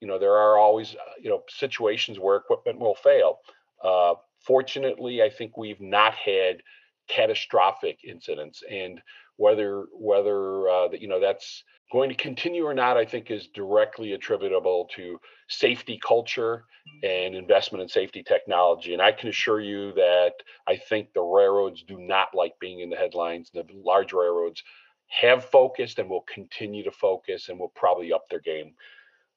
you 0.00 0.08
know 0.08 0.18
there 0.18 0.34
are 0.34 0.58
always 0.58 0.94
uh, 0.94 1.12
you 1.20 1.30
know 1.30 1.42
situations 1.48 2.18
where 2.18 2.36
equipment 2.36 2.78
will 2.78 2.96
fail. 2.96 3.38
Uh, 3.82 4.14
fortunately, 4.40 5.22
I 5.22 5.30
think 5.30 5.56
we've 5.56 5.80
not 5.80 6.14
had 6.14 6.62
catastrophic 7.08 7.98
incidents, 8.04 8.62
and 8.70 9.00
whether 9.36 9.86
whether 9.92 10.68
uh, 10.68 10.88
that 10.88 11.00
you 11.00 11.08
know 11.08 11.20
that's 11.20 11.64
going 11.92 12.08
to 12.08 12.14
continue 12.14 12.64
or 12.64 12.74
not, 12.74 12.96
I 12.96 13.04
think 13.04 13.30
is 13.30 13.48
directly 13.54 14.12
attributable 14.12 14.88
to 14.96 15.20
safety 15.48 16.00
culture 16.04 16.64
and 17.02 17.34
investment 17.34 17.82
in 17.82 17.88
safety 17.88 18.22
technology. 18.22 18.92
And 18.92 19.02
I 19.02 19.12
can 19.12 19.28
assure 19.28 19.60
you 19.60 19.92
that 19.92 20.32
I 20.66 20.76
think 20.76 21.12
the 21.12 21.22
railroads 21.22 21.82
do 21.82 21.98
not 21.98 22.28
like 22.34 22.58
being 22.60 22.80
in 22.80 22.90
the 22.90 22.96
headlines. 22.96 23.50
The 23.52 23.64
large 23.72 24.12
railroads 24.12 24.62
have 25.08 25.44
focused 25.44 25.98
and 25.98 26.08
will 26.08 26.24
continue 26.32 26.82
to 26.84 26.90
focus 26.90 27.48
and 27.48 27.58
will 27.58 27.72
probably 27.76 28.12
up 28.12 28.28
their 28.28 28.40
game. 28.40 28.74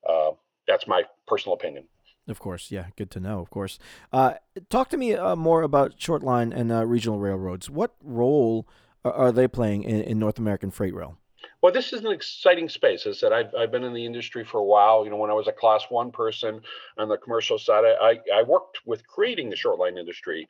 Uh, 0.08 0.32
that's 0.68 0.88
my 0.88 1.04
personal 1.28 1.56
opinion. 1.56 1.86
Of 2.28 2.40
course, 2.40 2.72
yeah, 2.72 2.88
good 2.98 3.10
to 3.12 3.20
know. 3.20 3.40
Of 3.40 3.50
course, 3.50 3.80
uh, 4.12 4.34
talk 4.70 4.90
to 4.90 4.98
me 4.98 5.14
uh, 5.14 5.36
more 5.36 5.62
about 5.62 5.94
short 5.98 6.24
line 6.24 6.52
and 6.52 6.72
uh, 6.72 6.86
regional 6.86 7.20
railroads. 7.20 7.70
What 7.70 7.96
role 8.04 8.68
are 9.04 9.32
they 9.32 9.48
playing 9.48 9.84
in, 9.84 10.02
in, 10.02 10.20
North 10.20 10.40
American 10.40 10.72
freight 10.72 10.94
rail? 10.94 11.18
Well, 11.62 11.72
this 11.72 11.94
is 11.94 12.04
an 12.04 12.12
exciting 12.12 12.70
space. 12.70 13.06
As 13.06 13.18
I 13.18 13.20
said, 13.20 13.34
I've, 13.34 13.56
I've 13.56 13.72
been 13.72 13.84
in 13.84 13.94
the 13.94 14.06
industry 14.06 14.44
for 14.44 14.60
a 14.60 14.64
while. 14.64 15.04
You 15.04 15.10
know, 15.10 15.18
when 15.18 15.32
I 15.32 15.34
was 15.34 15.48
a 15.48 15.52
class 15.52 15.86
one 15.90 16.12
person 16.12 16.62
on 16.98 17.10
the 17.10 17.18
commercial 17.18 17.58
side, 17.58 17.84
I, 18.00 18.20
I 18.34 18.44
worked 18.44 18.80
with 18.86 19.08
creating 19.08 19.50
the 19.50 19.56
short 19.56 19.80
line 19.80 19.98
industry. 19.98 20.48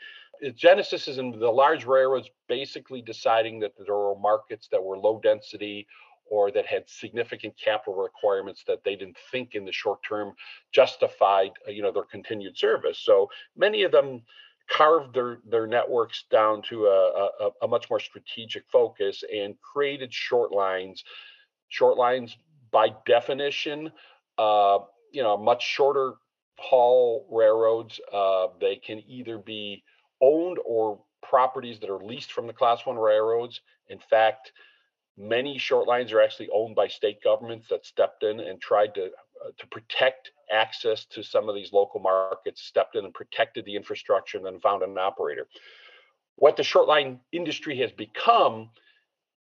Genesis 0.55 1.07
is 1.07 1.17
in 1.17 1.31
the 1.31 1.49
large 1.49 1.85
railroads 1.85 2.29
basically 2.47 3.01
deciding 3.01 3.59
that 3.61 3.73
there 3.77 3.95
were 3.95 4.19
markets 4.19 4.67
that 4.71 4.83
were 4.83 4.97
low 4.97 5.19
density 5.23 5.87
or 6.29 6.51
that 6.51 6.65
had 6.65 6.89
significant 6.89 7.53
capital 7.57 7.95
requirements 7.95 8.63
that 8.67 8.83
they 8.83 8.95
didn't 8.95 9.17
think 9.31 9.55
in 9.55 9.65
the 9.65 9.71
short 9.71 9.99
term 10.03 10.33
justified 10.71 11.51
you 11.67 11.81
know 11.81 11.91
their 11.91 12.03
continued 12.03 12.57
service 12.57 12.99
so 12.99 13.29
many 13.55 13.83
of 13.83 13.91
them 13.91 14.21
carved 14.69 15.13
their 15.13 15.39
their 15.49 15.67
networks 15.67 16.25
down 16.31 16.61
to 16.61 16.85
a, 16.87 17.29
a, 17.41 17.49
a 17.63 17.67
much 17.67 17.89
more 17.89 17.99
strategic 17.99 18.63
focus 18.71 19.23
and 19.33 19.55
created 19.61 20.13
short 20.13 20.51
lines 20.51 21.03
short 21.69 21.97
lines 21.97 22.37
by 22.71 22.89
definition 23.05 23.91
uh, 24.37 24.79
you 25.11 25.23
know 25.23 25.37
much 25.37 25.63
shorter 25.63 26.13
haul 26.59 27.27
railroads 27.31 27.99
uh, 28.13 28.47
they 28.59 28.75
can 28.75 29.03
either 29.07 29.37
be 29.37 29.83
owned 30.21 30.57
or 30.65 30.99
properties 31.21 31.79
that 31.79 31.89
are 31.89 32.03
leased 32.03 32.31
from 32.31 32.47
the 32.47 32.53
class 32.53 32.85
one 32.85 32.97
railroads. 32.97 33.61
In 33.89 33.99
fact 33.99 34.51
Many 35.17 35.57
short 35.57 35.87
lines 35.87 36.13
are 36.13 36.21
actually 36.21 36.49
owned 36.53 36.75
by 36.75 36.87
state 36.87 37.23
governments 37.23 37.69
that 37.69 37.85
stepped 37.85 38.23
in 38.23 38.39
and 38.39 38.61
tried 38.61 38.93
to 38.95 39.05
uh, 39.05 39.49
to 39.57 39.67
protect 39.67 40.31
access 40.51 41.05
to 41.05 41.23
some 41.23 41.49
of 41.49 41.55
these 41.55 41.73
local 41.73 41.99
markets, 41.99 42.61
stepped 42.61 42.95
in 42.95 43.05
and 43.05 43.13
protected 43.13 43.65
the 43.65 43.75
infrastructure, 43.75 44.37
and 44.37 44.45
then 44.45 44.59
found 44.59 44.83
an 44.83 44.97
operator. 44.97 45.47
What 46.35 46.57
the 46.57 46.63
short 46.63 46.87
line 46.87 47.19
industry 47.31 47.77
has 47.79 47.91
become 47.91 48.69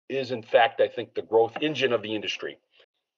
is, 0.10 0.32
in 0.32 0.41
fact, 0.41 0.82
I 0.82 0.88
think, 0.88 1.13
the 1.13 1.22
growth 1.22 1.53
engine 1.62 1.94
of 1.94 2.01
the 2.01 2.15
industry. 2.15 2.58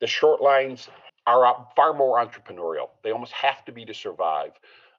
The 0.01 0.07
short 0.07 0.41
lines 0.41 0.89
are 1.25 1.67
far 1.75 1.93
more 1.93 2.23
entrepreneurial. 2.23 2.89
They 3.03 3.11
almost 3.11 3.33
have 3.33 3.63
to 3.65 3.71
be 3.71 3.85
to 3.85 3.93
survive. 3.93 4.51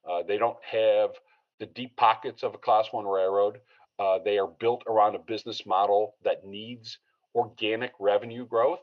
Uh, 0.09 0.23
they 0.27 0.39
don't 0.39 0.57
have 0.65 1.11
the 1.59 1.67
deep 1.67 1.97
pockets 1.97 2.43
of 2.43 2.55
a 2.55 2.59
class 2.59 2.89
one 2.93 3.07
railroad. 3.07 3.59
Uh, 3.99 4.19
they 4.25 4.39
are 4.39 4.47
built 4.47 4.83
around 4.89 5.15
a 5.15 5.19
business 5.19 5.67
model 5.67 6.15
that 6.25 6.47
needs 6.47 6.99
organic 7.35 7.93
revenue 8.01 8.47
growth. 8.47 8.81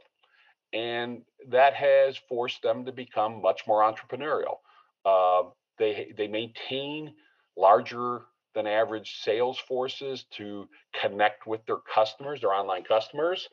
And 0.73 1.23
that 1.49 1.73
has 1.73 2.17
forced 2.29 2.61
them 2.61 2.85
to 2.85 2.91
become 2.91 3.41
much 3.41 3.61
more 3.67 3.81
entrepreneurial. 3.81 4.57
Uh, 5.05 5.49
they, 5.77 6.13
they 6.17 6.27
maintain 6.27 7.13
larger 7.57 8.21
than 8.53 8.67
average 8.67 9.19
sales 9.21 9.57
forces 9.57 10.25
to 10.31 10.67
connect 11.01 11.47
with 11.47 11.65
their 11.65 11.77
customers, 11.93 12.41
their 12.41 12.53
online 12.53 12.83
customers. 12.83 13.47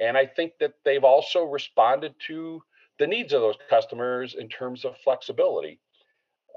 And 0.00 0.16
I 0.16 0.26
think 0.26 0.52
that 0.60 0.74
they've 0.84 1.04
also 1.04 1.44
responded 1.44 2.14
to 2.26 2.62
the 2.98 3.06
needs 3.06 3.32
of 3.32 3.42
those 3.42 3.56
customers 3.68 4.34
in 4.38 4.48
terms 4.48 4.84
of 4.84 4.96
flexibility. 4.98 5.80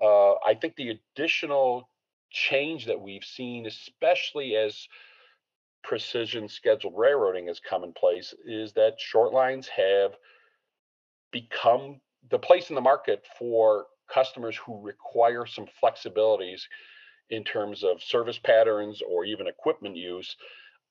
Uh, 0.02 0.34
I 0.46 0.56
think 0.60 0.76
the 0.76 0.98
additional 1.16 1.90
change 2.32 2.86
that 2.86 3.00
we've 3.00 3.24
seen, 3.24 3.66
especially 3.66 4.56
as 4.56 4.88
precision 5.84 6.48
scheduled 6.48 6.94
railroading 6.98 7.48
has 7.48 7.60
come 7.60 7.84
in 7.84 7.94
place 7.94 8.34
is 8.46 8.74
that 8.74 9.00
short 9.00 9.34
lines 9.34 9.68
have 9.68 10.12
become 11.32 12.00
the 12.30 12.40
place 12.40 12.70
in 12.70 12.76
the 12.76 12.82
market 12.82 13.24
for 13.38 13.86
customers 14.12 14.58
who 14.58 14.82
require 14.82 15.46
some 15.46 15.66
flexibilities 15.82 16.62
in 17.30 17.44
terms 17.44 17.84
of 17.84 18.02
service 18.02 18.40
patterns 18.40 19.02
or 19.08 19.24
even 19.26 19.48
equipment 19.48 19.96
use 19.96 20.36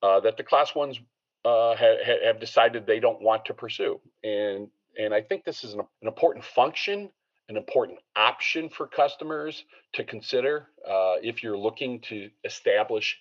uh, 0.03 0.21
that 0.21 0.37
the 0.37 0.45
class 0.45 0.75
ones 0.75 0.99
uh, 1.45 1.75
ha- 1.75 2.19
have 2.25 2.39
decided 2.39 2.87
they 2.87 3.01
don't 3.01 3.21
want 3.21 3.45
to 3.45 3.55
pursue. 3.55 4.01
And 4.23 4.69
and 4.99 5.15
i 5.15 5.23
think 5.23 5.45
this 5.45 5.65
is 5.65 5.75
an, 5.75 5.81
an 5.81 6.09
important 6.09 6.45
function 6.45 7.09
an 7.49 7.57
important 7.57 7.99
option 8.15 8.69
for 8.69 8.87
customers 8.87 9.65
to 9.95 10.05
consider 10.05 10.69
uh, 10.87 11.15
if 11.23 11.43
you're 11.43 11.57
looking 11.57 11.99
to 11.99 12.29
establish 12.45 13.19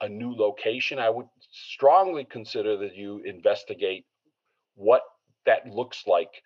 a 0.00 0.08
new 0.08 0.34
location, 0.34 0.98
I 0.98 1.10
would 1.10 1.26
strongly 1.50 2.24
consider 2.24 2.76
that 2.78 2.94
you 2.94 3.22
investigate 3.24 4.04
what 4.74 5.02
that 5.46 5.66
looks 5.66 6.06
like 6.06 6.42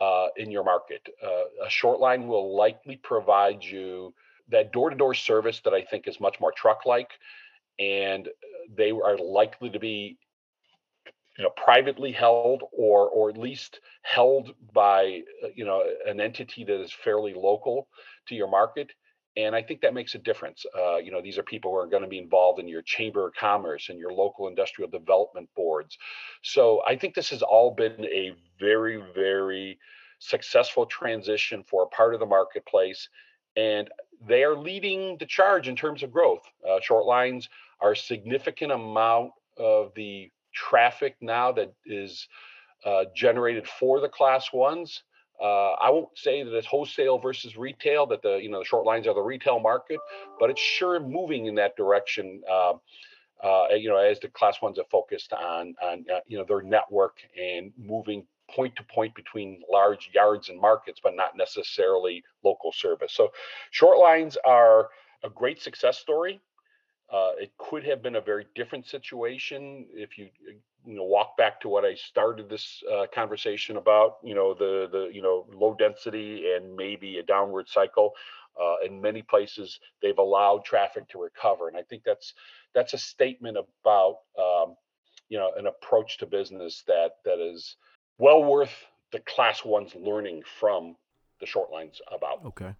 uh, 0.00 0.28
in 0.36 0.50
your 0.50 0.64
market. 0.64 1.06
Uh, 1.22 1.66
a 1.66 1.70
short 1.70 2.00
line 2.00 2.26
will 2.26 2.56
likely 2.56 2.96
provide 2.96 3.62
you 3.62 4.14
that 4.48 4.72
door 4.72 4.90
to 4.90 4.96
door 4.96 5.14
service 5.14 5.60
that 5.64 5.74
I 5.74 5.82
think 5.82 6.06
is 6.06 6.20
much 6.20 6.40
more 6.40 6.52
truck 6.52 6.86
like, 6.86 7.10
and 7.78 8.28
they 8.76 8.90
are 8.90 9.16
likely 9.18 9.70
to 9.70 9.78
be 9.78 10.18
you 11.38 11.44
know 11.44 11.50
privately 11.50 12.12
held 12.12 12.62
or 12.72 13.08
or 13.08 13.30
at 13.30 13.36
least 13.36 13.80
held 14.02 14.54
by 14.72 15.22
uh, 15.42 15.48
you 15.54 15.64
know 15.64 15.82
an 16.06 16.20
entity 16.20 16.64
that 16.64 16.80
is 16.80 16.92
fairly 16.92 17.34
local 17.34 17.88
to 18.28 18.34
your 18.34 18.48
market 18.48 18.90
and 19.36 19.54
I 19.54 19.62
think 19.62 19.80
that 19.80 19.94
makes 19.94 20.14
a 20.14 20.18
difference. 20.18 20.64
Uh, 20.78 20.96
you 20.96 21.10
know, 21.10 21.20
these 21.20 21.38
are 21.38 21.42
people 21.42 21.72
who 21.72 21.76
are 21.78 21.86
going 21.86 22.02
to 22.02 22.08
be 22.08 22.18
involved 22.18 22.60
in 22.60 22.68
your 22.68 22.82
chamber 22.82 23.26
of 23.26 23.34
commerce 23.34 23.88
and 23.88 23.98
your 23.98 24.12
local 24.12 24.46
industrial 24.46 24.90
development 24.90 25.48
boards. 25.56 25.98
So 26.42 26.82
I 26.86 26.96
think 26.96 27.14
this 27.14 27.30
has 27.30 27.42
all 27.42 27.72
been 27.72 28.04
a 28.04 28.32
very, 28.60 29.02
very 29.14 29.78
successful 30.20 30.86
transition 30.86 31.64
for 31.68 31.82
a 31.82 31.86
part 31.88 32.14
of 32.14 32.20
the 32.20 32.26
marketplace. 32.26 33.08
And 33.56 33.90
they 34.26 34.44
are 34.44 34.56
leading 34.56 35.16
the 35.18 35.26
charge 35.26 35.68
in 35.68 35.76
terms 35.76 36.02
of 36.02 36.12
growth. 36.12 36.42
Uh, 36.68 36.78
short 36.80 37.04
lines 37.04 37.48
are 37.80 37.92
a 37.92 37.96
significant 37.96 38.72
amount 38.72 39.32
of 39.58 39.92
the 39.96 40.30
traffic 40.54 41.16
now 41.20 41.50
that 41.52 41.72
is 41.86 42.28
uh, 42.84 43.04
generated 43.16 43.66
for 43.66 44.00
the 44.00 44.08
class 44.08 44.52
ones. 44.52 45.02
Uh, 45.44 45.72
I 45.78 45.90
won't 45.90 46.08
say 46.16 46.42
that 46.42 46.56
it's 46.56 46.66
wholesale 46.66 47.18
versus 47.18 47.54
retail, 47.54 48.06
that 48.06 48.22
the 48.22 48.36
you 48.36 48.48
know 48.48 48.60
the 48.60 48.64
short 48.64 48.86
lines 48.86 49.06
are 49.06 49.12
the 49.12 49.20
retail 49.20 49.60
market, 49.60 50.00
but 50.40 50.48
it's 50.48 50.60
sure 50.60 50.98
moving 50.98 51.44
in 51.46 51.54
that 51.56 51.76
direction. 51.76 52.40
Uh, 52.50 52.74
uh, 53.42 53.66
you 53.76 53.90
know, 53.90 53.98
as 53.98 54.18
the 54.20 54.28
class 54.28 54.62
ones 54.62 54.78
are 54.78 54.86
focused 54.90 55.34
on 55.34 55.74
on 55.82 56.06
uh, 56.10 56.20
you 56.26 56.38
know 56.38 56.44
their 56.48 56.62
network 56.62 57.18
and 57.38 57.72
moving 57.76 58.24
point 58.50 58.74
to 58.76 58.82
point 58.84 59.14
between 59.14 59.60
large 59.70 60.10
yards 60.14 60.48
and 60.48 60.58
markets, 60.58 60.98
but 61.02 61.14
not 61.14 61.36
necessarily 61.36 62.24
local 62.42 62.72
service. 62.72 63.12
So, 63.12 63.30
short 63.70 63.98
lines 63.98 64.38
are 64.46 64.88
a 65.24 65.28
great 65.28 65.60
success 65.60 65.98
story. 65.98 66.40
Uh, 67.12 67.32
it 67.38 67.52
could 67.58 67.84
have 67.84 68.02
been 68.02 68.16
a 68.16 68.20
very 68.20 68.46
different 68.54 68.86
situation 68.86 69.86
if 69.92 70.16
you 70.16 70.30
you 70.86 70.96
know 70.96 71.04
walk 71.04 71.36
back 71.36 71.60
to 71.60 71.68
what 71.68 71.84
I 71.84 71.94
started 71.94 72.48
this 72.48 72.82
uh, 72.92 73.06
conversation 73.14 73.76
about. 73.76 74.16
You 74.22 74.34
know 74.34 74.54
the 74.54 74.88
the 74.90 75.10
you 75.12 75.22
know 75.22 75.46
low 75.52 75.74
density 75.74 76.52
and 76.54 76.76
maybe 76.76 77.18
a 77.18 77.22
downward 77.22 77.68
cycle. 77.68 78.12
Uh, 78.60 78.76
in 78.86 79.00
many 79.00 79.20
places, 79.20 79.80
they've 80.00 80.18
allowed 80.18 80.64
traffic 80.64 81.08
to 81.08 81.18
recover, 81.18 81.68
and 81.68 81.76
I 81.76 81.82
think 81.82 82.02
that's 82.04 82.34
that's 82.74 82.94
a 82.94 82.98
statement 82.98 83.56
about 83.56 84.18
um, 84.38 84.76
you 85.28 85.38
know 85.38 85.50
an 85.56 85.66
approach 85.66 86.18
to 86.18 86.26
business 86.26 86.84
that 86.86 87.16
that 87.24 87.40
is 87.40 87.76
well 88.18 88.44
worth 88.44 88.74
the 89.12 89.20
class 89.20 89.64
ones 89.64 89.92
learning 89.94 90.42
from 90.60 90.96
the 91.40 91.46
short 91.46 91.70
lines 91.70 92.00
about. 92.12 92.44
Okay. 92.44 92.74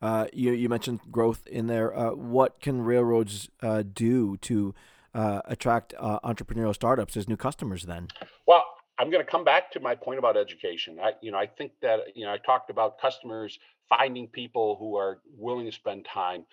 Uh, 0.00 0.26
you 0.32 0.52
you 0.52 0.68
mentioned 0.68 1.00
growth 1.10 1.46
in 1.46 1.66
there. 1.66 1.96
Uh, 1.96 2.10
what 2.10 2.60
can 2.60 2.82
railroads 2.82 3.48
uh, 3.62 3.82
do 3.82 4.36
to 4.38 4.74
uh, 5.16 5.40
attract 5.46 5.94
uh, 5.98 6.20
entrepreneurial 6.20 6.74
startups 6.74 7.16
as 7.16 7.28
new 7.28 7.36
customers? 7.36 7.84
Then, 7.84 8.08
well, 8.46 8.64
I'm 8.98 9.10
going 9.10 9.24
to 9.24 9.30
come 9.30 9.44
back 9.44 9.70
to 9.72 9.80
my 9.80 9.94
point 9.94 10.18
about 10.18 10.36
education. 10.36 10.98
I 11.02 11.12
you 11.20 11.32
know 11.32 11.38
I 11.38 11.46
think 11.46 11.72
that 11.82 12.00
you 12.14 12.24
know 12.24 12.32
I 12.32 12.38
talked 12.38 12.70
about 12.70 13.00
customers 13.00 13.58
finding 13.88 14.28
people 14.28 14.76
who 14.78 14.96
are 14.96 15.20
willing 15.36 15.66
to 15.66 15.72
spend 15.72 16.04
time. 16.04 16.44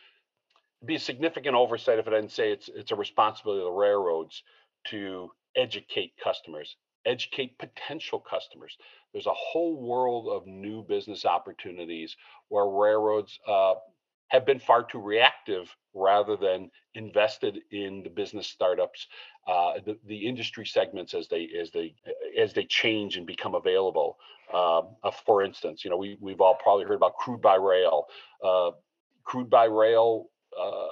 It'd 0.81 0.87
be 0.87 0.95
a 0.95 0.99
significant 0.99 1.55
oversight 1.55 1.99
if 1.99 2.07
I 2.07 2.11
didn't 2.11 2.31
say 2.31 2.51
it's 2.51 2.69
it's 2.73 2.91
a 2.91 2.95
responsibility 2.95 3.61
of 3.61 3.65
the 3.65 3.79
railroads 3.79 4.43
to 4.89 5.29
educate 5.55 6.13
customers 6.23 6.75
educate 7.05 7.57
potential 7.59 8.19
customers. 8.19 8.77
There's 9.11 9.25
a 9.27 9.33
whole 9.33 9.75
world 9.81 10.27
of 10.29 10.47
new 10.47 10.83
business 10.83 11.25
opportunities 11.25 12.15
where 12.49 12.65
railroads 12.65 13.39
uh, 13.47 13.75
have 14.33 14.45
been 14.45 14.59
far 14.59 14.83
too 14.83 14.99
reactive 14.99 15.73
rather 15.93 16.35
than 16.35 16.71
invested 16.95 17.59
in 17.71 18.01
the 18.03 18.09
business 18.09 18.47
startups, 18.47 19.07
uh, 19.47 19.73
the, 19.85 19.97
the, 20.07 20.27
industry 20.27 20.65
segments 20.65 21.13
as 21.13 21.27
they 21.27 21.47
as 21.59 21.69
they 21.71 21.93
as 22.37 22.51
they 22.53 22.65
change 22.65 23.15
and 23.15 23.27
become 23.27 23.53
available. 23.53 24.17
Um, 24.53 24.95
uh, 25.03 25.11
for 25.25 25.43
instance, 25.43 25.85
you 25.85 25.91
know 25.91 25.97
we 25.97 26.17
we've 26.19 26.41
all 26.41 26.55
probably 26.55 26.85
heard 26.85 26.95
about 26.95 27.15
crude 27.15 27.41
by 27.41 27.55
rail. 27.55 28.05
Uh, 28.43 28.71
crude 29.23 29.49
by 29.49 29.65
rail 29.65 30.29
uh, 30.59 30.87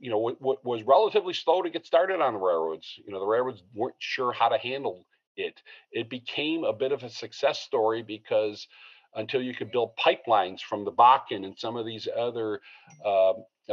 you 0.00 0.10
know, 0.10 0.18
what, 0.18 0.40
what, 0.40 0.64
was 0.64 0.82
relatively 0.82 1.32
slow 1.32 1.62
to 1.62 1.70
get 1.70 1.86
started 1.86 2.20
on 2.20 2.34
the 2.34 2.38
railroads. 2.38 2.86
You 3.06 3.12
know, 3.12 3.20
the 3.20 3.26
railroads 3.26 3.62
weren't 3.74 3.94
sure 3.98 4.32
how 4.32 4.48
to 4.48 4.58
handle 4.58 5.06
it. 5.36 5.62
It 5.92 6.10
became 6.10 6.64
a 6.64 6.72
bit 6.72 6.92
of 6.92 7.02
a 7.02 7.10
success 7.10 7.60
story 7.60 8.02
because 8.02 8.66
until 9.16 9.42
you 9.42 9.54
could 9.54 9.72
build 9.72 9.96
pipelines 9.96 10.60
from 10.60 10.84
the 10.84 10.92
Bakken 10.92 11.44
and 11.44 11.58
some 11.58 11.76
of 11.76 11.86
these 11.86 12.06
other 12.16 12.60
uh, 13.04 13.32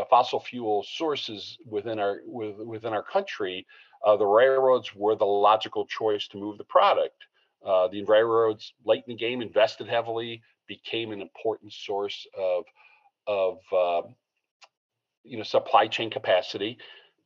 fossil 0.09 0.39
fuel 0.39 0.83
sources 0.83 1.57
within 1.65 1.99
our 1.99 2.21
with, 2.25 2.57
within 2.57 2.93
our 2.93 3.03
country, 3.03 3.65
uh, 4.05 4.15
the 4.17 4.25
railroads 4.25 4.95
were 4.95 5.15
the 5.15 5.25
logical 5.25 5.85
choice 5.85 6.27
to 6.29 6.37
move 6.37 6.57
the 6.57 6.63
product. 6.63 7.25
Uh, 7.65 7.87
the 7.89 8.03
railroads, 8.03 8.73
late 8.85 9.03
in 9.07 9.13
the 9.13 9.19
game, 9.19 9.41
invested 9.41 9.87
heavily, 9.87 10.41
became 10.67 11.11
an 11.11 11.21
important 11.21 11.71
source 11.71 12.25
of 12.37 12.63
of 13.27 13.59
um, 13.71 14.15
you 15.23 15.37
know 15.37 15.43
supply 15.43 15.87
chain 15.87 16.09
capacity. 16.09 16.77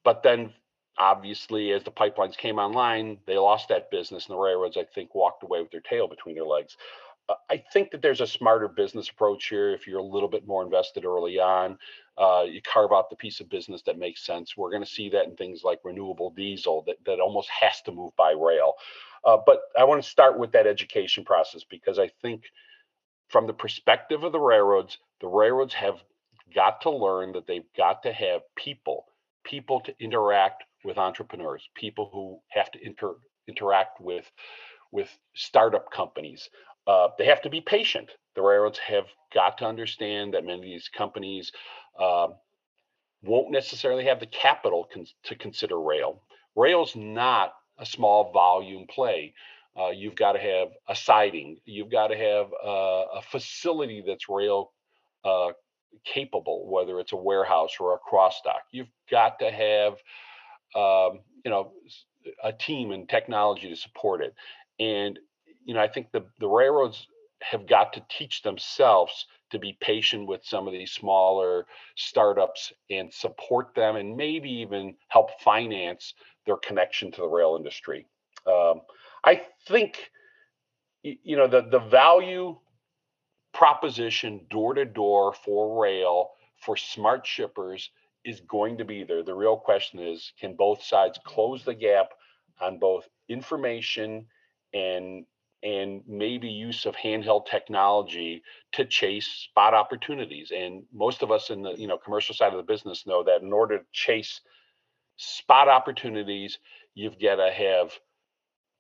But 0.04 0.24
then, 0.24 0.54
obviously, 0.98 1.72
as 1.72 1.84
the 1.84 1.92
pipelines 1.92 2.38
came 2.38 2.60
online, 2.60 3.18
they 3.26 3.38
lost 3.38 3.70
that 3.70 3.92
business, 3.92 4.28
and 4.28 4.36
the 4.36 4.40
railroads, 4.40 4.78
I 4.78 4.84
think, 4.84 5.16
walked 5.16 5.44
away 5.44 5.62
with 5.62 5.72
their 5.72 5.82
tail 5.82 6.08
between 6.08 6.36
their 6.36 6.46
legs. 6.46 6.78
I 7.50 7.64
think 7.74 7.92
that 7.92 8.02
there's 8.02 8.22
a 8.22 8.28
smarter 8.28 8.68
business 8.70 9.10
approach 9.10 9.48
here. 9.48 9.74
If 9.74 9.88
you're 9.88 10.00
a 10.00 10.04
little 10.04 10.30
bit 10.30 10.48
more 10.48 10.64
invested 10.64 11.04
early 11.06 11.40
on, 11.40 11.78
uh, 12.18 12.46
you 12.48 12.62
carve 12.62 12.94
out 12.94 13.10
the 13.10 13.18
piece 13.18 13.42
of 13.42 13.50
business 13.50 13.82
that 13.84 14.00
makes 14.00 14.26
sense. 14.26 14.56
We're 14.56 14.70
going 14.72 14.84
to 14.84 14.90
see 14.90 15.10
that 15.10 15.26
in 15.26 15.36
things 15.36 15.64
like 15.64 15.80
renewable 15.84 16.32
diesel 16.32 16.84
that, 16.88 16.98
that 17.06 17.20
almost 17.20 17.50
has 17.50 17.82
to 17.82 17.92
move 17.92 18.16
by 18.16 18.32
rail. 18.32 18.74
Uh, 19.26 19.38
but 19.46 19.60
I 19.78 19.84
want 19.84 20.02
to 20.02 20.10
start 20.10 20.40
with 20.40 20.54
that 20.54 20.68
education 20.68 21.26
process 21.26 21.64
because 21.70 22.00
I 22.00 22.10
think, 22.22 22.44
from 23.30 23.46
the 23.46 23.54
perspective 23.54 24.24
of 24.24 24.32
the 24.32 24.40
railroads, 24.40 24.98
the 25.20 25.28
railroads 25.28 25.74
have 25.74 26.02
got 26.56 26.82
to 26.82 26.90
learn 26.92 27.34
that 27.34 27.46
they've 27.46 27.72
got 27.76 28.04
to 28.04 28.14
have 28.14 28.42
people, 28.56 29.06
people 29.44 29.82
to 29.82 29.94
interact 30.00 30.64
with 30.86 30.98
entrepreneurs, 30.98 31.68
people 31.76 32.10
who 32.14 32.40
have 32.50 32.72
to 32.72 32.80
inter, 32.86 33.16
interact 33.48 34.00
with 34.00 34.32
with 34.92 35.10
startup 35.36 35.92
companies. 35.92 36.50
Uh, 36.88 37.10
they 37.18 37.26
have 37.26 37.42
to 37.42 37.50
be 37.50 37.62
patient. 37.62 38.10
The 38.36 38.42
railroads 38.42 38.80
have 38.80 39.06
got 39.34 39.58
to 39.58 39.66
understand 39.66 40.34
that 40.34 40.46
many 40.46 40.60
of 40.60 40.64
these 40.64 40.90
companies 40.90 41.52
uh, 42.00 42.28
won't 43.24 43.52
necessarily 43.52 44.06
have 44.06 44.20
the 44.20 44.28
capital 44.28 44.88
con- 44.92 45.06
to 45.24 45.36
consider 45.36 45.80
rail. 45.80 46.22
Rail's 46.56 46.96
not 46.96 47.54
a 47.78 47.86
small 47.86 48.32
volume 48.32 48.86
play. 48.88 49.34
Uh, 49.78 49.90
you've 49.90 50.16
got 50.16 50.32
to 50.32 50.40
have 50.40 50.70
a 50.88 50.96
siding. 50.96 51.58
You've 51.66 51.92
got 51.92 52.08
to 52.08 52.18
have 52.18 52.48
uh, 52.66 53.20
a 53.20 53.22
facility 53.22 54.04
that's 54.06 54.30
rail 54.30 54.72
uh, 55.24 55.52
capable, 56.06 56.68
whether 56.72 57.00
it's 57.00 57.12
a 57.12 57.18
warehouse 57.18 57.74
or 57.80 57.94
a 57.94 58.00
cross 58.00 58.42
dock. 58.44 58.62
You've 58.72 58.90
got 59.12 59.40
to 59.40 59.52
have, 59.52 59.94
um, 60.76 61.20
you 61.44 61.52
know, 61.52 61.74
a 62.44 62.54
team 62.54 62.92
and 62.92 63.08
technology 63.08 63.70
to 63.70 63.76
support 63.76 64.22
it. 64.22 64.34
And 64.80 65.20
you 65.68 65.74
know, 65.74 65.82
I 65.82 65.88
think 65.88 66.12
the 66.12 66.26
the 66.40 66.48
railroads 66.48 67.08
have 67.44 67.68
got 67.68 67.94
to 67.94 68.04
teach 68.10 68.42
themselves 68.42 69.28
to 69.52 69.60
be 69.60 69.78
patient 69.82 70.28
with 70.28 70.44
some 70.44 70.66
of 70.66 70.74
these 70.74 70.92
smaller 70.92 71.68
startups 71.96 72.74
and 72.90 73.14
support 73.14 73.76
them 73.76 73.98
and 73.98 74.18
maybe 74.18 74.50
even 74.50 74.96
help 75.10 75.30
finance 75.42 76.16
their 76.46 76.58
connection 76.58 77.12
to 77.12 77.22
the 77.22 77.28
rail 77.28 77.56
industry. 77.58 78.08
Um, 78.48 78.82
I 79.24 79.44
think 79.68 80.10
you 81.04 81.36
know 81.36 81.48
the 81.48 81.62
the 81.70 81.80
value 81.80 82.58
proposition 83.54 84.46
door 84.50 84.74
to 84.74 84.86
door 84.86 85.34
for 85.34 85.82
rail 85.82 86.30
for 86.62 86.78
smart 86.78 87.28
shippers 87.28 87.92
is 88.24 88.40
going 88.42 88.78
to 88.78 88.86
be 88.86 89.04
there. 89.04 89.22
The 89.22 89.36
real 89.36 89.58
question 89.58 90.00
is 90.00 90.32
can 90.40 90.56
both 90.56 90.82
sides 90.82 91.20
close 91.26 91.66
the 91.66 91.76
gap 91.76 92.12
on 92.62 92.80
both 92.80 93.08
information 93.28 94.28
and 94.74 95.26
and 95.64 96.02
maybe 96.08 96.48
use 96.48 96.86
of 96.86 96.96
handheld 96.96 97.48
technology 97.48 98.44
to 98.74 98.86
chase 98.86 99.28
spot 99.28 99.74
opportunities 99.74 100.52
and 100.56 100.84
most 100.94 101.24
of 101.24 101.32
us 101.32 101.50
in 101.50 101.64
the 101.64 101.74
you 101.74 101.88
know 101.88 101.98
commercial 101.98 102.36
side 102.36 102.54
of 102.54 102.58
the 102.58 102.72
business 102.74 103.08
know 103.08 103.24
that 103.24 103.42
in 103.42 103.52
order 103.52 103.80
to 103.80 103.86
chase 103.92 104.42
spot 105.18 105.68
opportunities 105.68 106.60
you've 106.94 107.20
got 107.20 107.36
to 107.36 107.52
have 107.52 107.92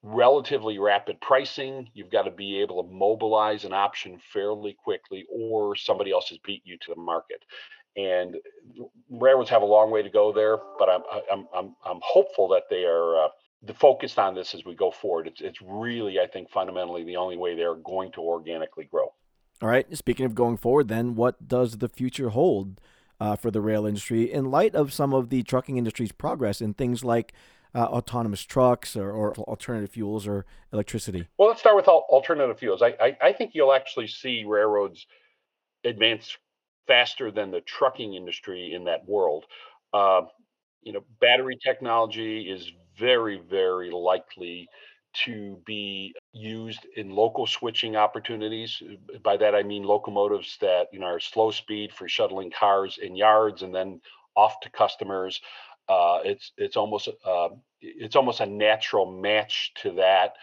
relatively 0.03 0.77
rapid 0.77 1.19
pricing 1.19 1.89
you've 1.95 2.11
got 2.11 2.23
to 2.23 2.31
be 2.31 2.61
able 2.61 2.83
to 2.83 2.89
mobilize 2.89 3.65
an 3.65 3.73
option 3.73 4.19
fairly 4.31 4.77
quickly 4.83 5.25
or 5.31 5.75
somebody 5.75 6.11
else 6.11 6.29
has 6.29 6.37
beat 6.45 6.61
you 6.63 6.77
to 6.77 6.93
the 6.93 7.01
market. 7.01 7.43
And 7.95 8.35
railroads 9.09 9.49
have 9.49 9.63
a 9.63 9.65
long 9.65 9.89
way 9.89 10.03
to 10.03 10.09
go 10.09 10.31
there 10.31 10.57
but 10.77 10.87
i'm 10.87 11.01
i'm 11.31 11.47
i'm, 11.55 11.75
I'm 11.83 11.99
hopeful 12.03 12.47
that 12.49 12.63
they 12.69 12.83
are 12.83 13.25
uh, 13.25 13.29
the 13.63 13.73
focus 13.73 14.17
on 14.17 14.35
this 14.35 14.53
as 14.53 14.65
we 14.65 14.75
go 14.75 14.91
forward. 14.91 15.27
It's 15.27 15.41
it's 15.41 15.61
really, 15.61 16.19
I 16.19 16.27
think, 16.27 16.49
fundamentally 16.49 17.03
the 17.03 17.17
only 17.17 17.37
way 17.37 17.55
they're 17.55 17.75
going 17.75 18.11
to 18.13 18.21
organically 18.21 18.85
grow. 18.85 19.13
All 19.61 19.69
right. 19.69 19.95
Speaking 19.97 20.25
of 20.25 20.35
going 20.35 20.57
forward, 20.57 20.87
then 20.87 21.15
what 21.15 21.47
does 21.47 21.79
the 21.79 21.89
future 21.89 22.29
hold 22.29 22.79
uh, 23.19 23.35
for 23.35 23.49
the 23.49 23.61
rail 23.61 23.85
industry 23.85 24.31
in 24.31 24.51
light 24.51 24.75
of 24.75 24.93
some 24.93 25.13
of 25.13 25.29
the 25.29 25.41
trucking 25.43 25.77
industry's 25.77 26.11
progress 26.11 26.61
in 26.61 26.75
things 26.75 27.03
like 27.03 27.33
uh, 27.73 27.85
autonomous 27.85 28.43
trucks 28.43 28.95
or, 28.95 29.11
or, 29.11 29.33
alternative 29.35 29.89
fuels 29.89 30.27
or 30.27 30.45
electricity? 30.71 31.27
Well, 31.37 31.47
let's 31.47 31.59
start 31.59 31.75
with 31.75 31.87
alternative 31.87 32.59
fuels. 32.59 32.81
I, 32.81 32.95
I, 32.99 33.17
I 33.21 33.33
think 33.33 33.51
you'll 33.53 33.73
actually 33.73 34.07
see 34.07 34.43
railroads 34.45 35.07
advance 35.83 36.37
faster 36.87 37.31
than 37.31 37.51
the 37.51 37.61
trucking 37.61 38.13
industry 38.13 38.73
in 38.73 38.85
that 38.85 39.07
world. 39.07 39.45
Uh, 39.93 40.21
you 40.81 40.93
know, 40.93 41.03
battery 41.19 41.57
technology 41.61 42.41
is 42.49 42.71
very, 42.97 43.41
very 43.49 43.91
likely 43.91 44.67
to 45.25 45.59
be 45.65 46.13
used 46.33 46.85
in 46.95 47.09
local 47.09 47.47
switching 47.47 47.95
opportunities. 47.95 48.81
By 49.23 49.37
that 49.37 49.55
I 49.55 49.63
mean 49.63 49.83
locomotives 49.83 50.57
that 50.61 50.87
you 50.91 50.99
know 50.99 51.07
are 51.07 51.19
slow 51.19 51.51
speed 51.51 51.91
for 51.91 52.07
shuttling 52.07 52.51
cars 52.51 52.99
in 53.01 53.15
yards 53.15 53.61
and 53.63 53.73
then 53.73 54.01
off 54.35 54.59
to 54.61 54.69
customers. 54.69 55.41
Uh, 55.89 56.19
it's 56.23 56.51
it's 56.57 56.77
almost 56.77 57.09
uh, 57.25 57.49
it's 57.81 58.15
almost 58.15 58.41
a 58.41 58.45
natural 58.45 59.09
match 59.09 59.71
to 59.81 59.91
that, 59.93 60.33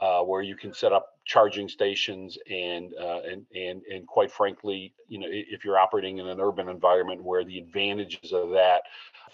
uh, 0.00 0.22
where 0.22 0.42
you 0.42 0.56
can 0.56 0.74
set 0.74 0.92
up 0.92 1.17
charging 1.28 1.68
stations 1.68 2.38
and 2.50 2.94
uh, 2.98 3.20
and 3.30 3.44
and 3.54 3.82
and 3.92 4.06
quite 4.06 4.32
frankly, 4.32 4.94
you 5.08 5.18
know, 5.18 5.26
if 5.30 5.62
you're 5.62 5.78
operating 5.78 6.18
in 6.18 6.26
an 6.26 6.40
urban 6.40 6.68
environment 6.70 7.22
where 7.22 7.44
the 7.44 7.58
advantages 7.58 8.32
of 8.32 8.50
that 8.50 8.82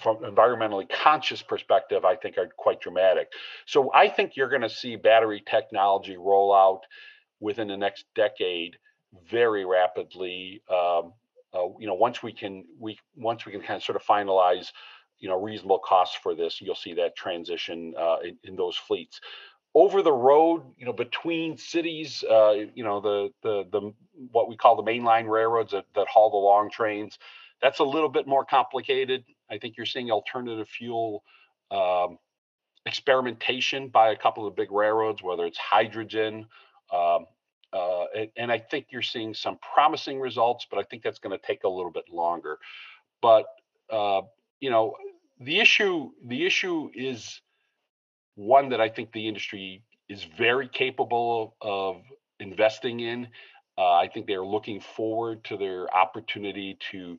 from 0.03 0.17
environmentally 0.19 0.89
conscious 0.91 1.41
perspective, 1.41 2.05
I 2.05 2.17
think 2.17 2.37
are 2.37 2.49
quite 2.59 2.81
dramatic. 2.81 3.33
So 3.67 3.93
I 3.95 4.09
think 4.09 4.33
you're 4.35 4.49
going 4.49 4.63
to 4.63 4.69
see 4.69 4.97
battery 4.97 5.43
technology 5.49 6.17
roll 6.17 6.53
out 6.53 6.81
within 7.39 7.69
the 7.69 7.77
next 7.77 8.07
decade 8.17 8.77
very 9.31 9.65
rapidly. 9.65 10.63
Um, 10.69 11.13
uh, 11.55 11.69
you 11.79 11.87
know, 11.87 11.95
once 11.95 12.25
we 12.25 12.33
can 12.33 12.65
we 12.81 12.99
once 13.17 13.47
we 13.47 13.53
can 13.53 13.61
kind 13.61 13.77
of 13.77 13.85
sort 13.85 13.95
of 13.95 14.03
finalize, 14.03 14.73
you 15.21 15.29
know, 15.29 15.41
reasonable 15.41 15.79
costs 15.79 16.17
for 16.21 16.35
this, 16.35 16.61
you'll 16.61 16.75
see 16.75 16.95
that 16.95 17.15
transition 17.15 17.95
uh, 17.97 18.17
in, 18.25 18.37
in 18.43 18.57
those 18.57 18.77
fleets 18.77 19.21
over 19.75 20.03
the 20.03 20.13
road, 20.13 20.63
you 20.79 20.87
know, 20.87 20.93
between 20.93 21.57
cities, 21.57 22.23
uh, 22.31 22.53
you 22.75 22.85
know, 22.85 23.01
the 23.01 23.31
the 23.43 23.65
the 23.71 23.93
what 24.31 24.49
we 24.49 24.57
call 24.57 24.77
the 24.77 24.83
mainline 24.83 25.29
railroads 25.29 25.73
that, 25.73 25.87
that 25.95 26.07
haul 26.07 26.31
the 26.31 26.37
long 26.37 26.71
trains, 26.71 27.19
that's 27.61 27.81
a 27.81 27.85
little 27.85 28.09
bit 28.09 28.27
more 28.27 28.45
complicated. 28.45 29.25
I 29.51 29.59
think 29.59 29.77
you're 29.77 29.87
seeing 29.87 30.11
alternative 30.11 30.69
fuel 30.69 31.25
um, 31.71 32.19
experimentation 32.87 33.89
by 33.89 34.11
a 34.11 34.17
couple 34.17 34.47
of 34.47 34.55
big 34.55 34.71
railroads, 34.71 35.23
whether 35.23 35.45
it's 35.45 35.59
hydrogen. 35.59 36.47
Um, 36.93 37.27
uh, 37.73 38.05
and, 38.17 38.31
and, 38.37 38.53
I 38.53 38.59
think 38.59 38.87
you're 38.91 39.03
seeing 39.03 39.35
some 39.35 39.59
promising 39.75 40.21
results, 40.21 40.65
but 40.71 40.79
I 40.79 40.85
think 40.85 41.03
that's 41.03 41.19
going 41.19 41.37
to 41.37 41.45
take 41.45 41.65
a 41.65 41.69
little 41.69 41.91
bit 41.91 42.05
longer. 42.09 42.59
But 43.21 43.47
uh, 43.91 44.23
you 44.61 44.71
know, 44.71 44.95
the 45.41 45.59
issue 45.59 46.11
the 46.25 46.47
issue 46.47 46.91
is 46.95 47.41
one 48.35 48.69
that 48.71 48.81
I 48.81 48.89
think 48.89 49.13
the 49.13 49.29
industry 49.29 49.83
is 50.09 50.25
very 50.25 50.69
capable 50.69 51.55
of, 51.61 52.03
investing 52.41 53.01
in. 53.01 53.29
Uh, 53.79 53.93
I 53.93 54.09
think 54.09 54.27
they're 54.27 54.45
looking 54.45 54.81
forward 54.81 55.45
to 55.45 55.57
their 55.57 55.93
opportunity 55.97 56.77
to 56.91 57.19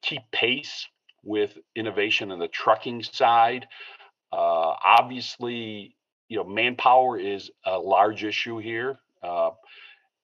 keep 0.00 0.22
pace 0.30 0.86
with 1.24 1.58
innovation 1.74 2.30
in 2.30 2.38
the 2.38 2.48
trucking 2.48 3.02
side. 3.02 3.66
Uh, 4.32 4.74
obviously, 4.84 5.96
you 6.28 6.36
know, 6.36 6.44
manpower 6.44 7.18
is 7.18 7.50
a 7.66 7.76
large 7.76 8.24
issue 8.24 8.58
here. 8.58 8.98
Uh, 9.22 9.50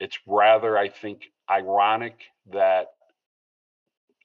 it's 0.01 0.19
rather, 0.27 0.79
I 0.79 0.89
think, 0.89 1.31
ironic 1.51 2.21
that 2.53 2.93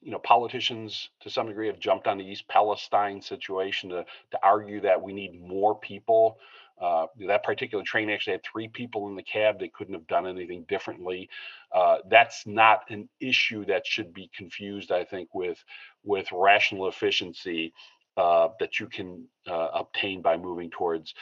you 0.04 0.12
know 0.12 0.20
politicians 0.20 1.10
to 1.22 1.30
some 1.30 1.48
degree 1.48 1.68
have 1.68 1.80
jumped 1.80 2.08
on 2.08 2.18
the 2.18 2.26
East 2.26 2.48
Palestine 2.48 3.22
situation 3.22 3.90
to 3.90 4.06
to 4.32 4.40
argue 4.44 4.82
that 4.82 5.02
we 5.02 5.14
need 5.14 5.42
more 5.42 5.78
people. 5.80 6.38
Uh, 6.82 7.06
that 7.28 7.44
particular 7.44 7.84
train 7.84 8.10
actually 8.10 8.34
had 8.34 8.44
three 8.44 8.68
people 8.68 9.08
in 9.08 9.16
the 9.16 9.24
cab. 9.24 9.60
They 9.60 9.70
couldn't 9.70 9.94
have 9.94 10.08
done 10.08 10.28
anything 10.28 10.66
differently. 10.68 11.30
Uh, 11.72 11.98
that's 12.10 12.46
not 12.46 12.82
an 12.90 13.08
issue 13.20 13.64
that 13.66 13.86
should 13.86 14.14
be 14.14 14.30
confused, 14.36 14.92
I 14.92 15.04
think, 15.04 15.30
with 15.34 15.64
with 16.04 16.28
rational 16.32 16.88
efficiency 16.88 17.74
uh, 18.18 18.50
that 18.60 18.80
you 18.80 18.88
can 18.88 19.26
uh, 19.48 19.70
obtain 19.74 20.22
by 20.22 20.38
moving 20.38 20.70
towards, 20.70 21.14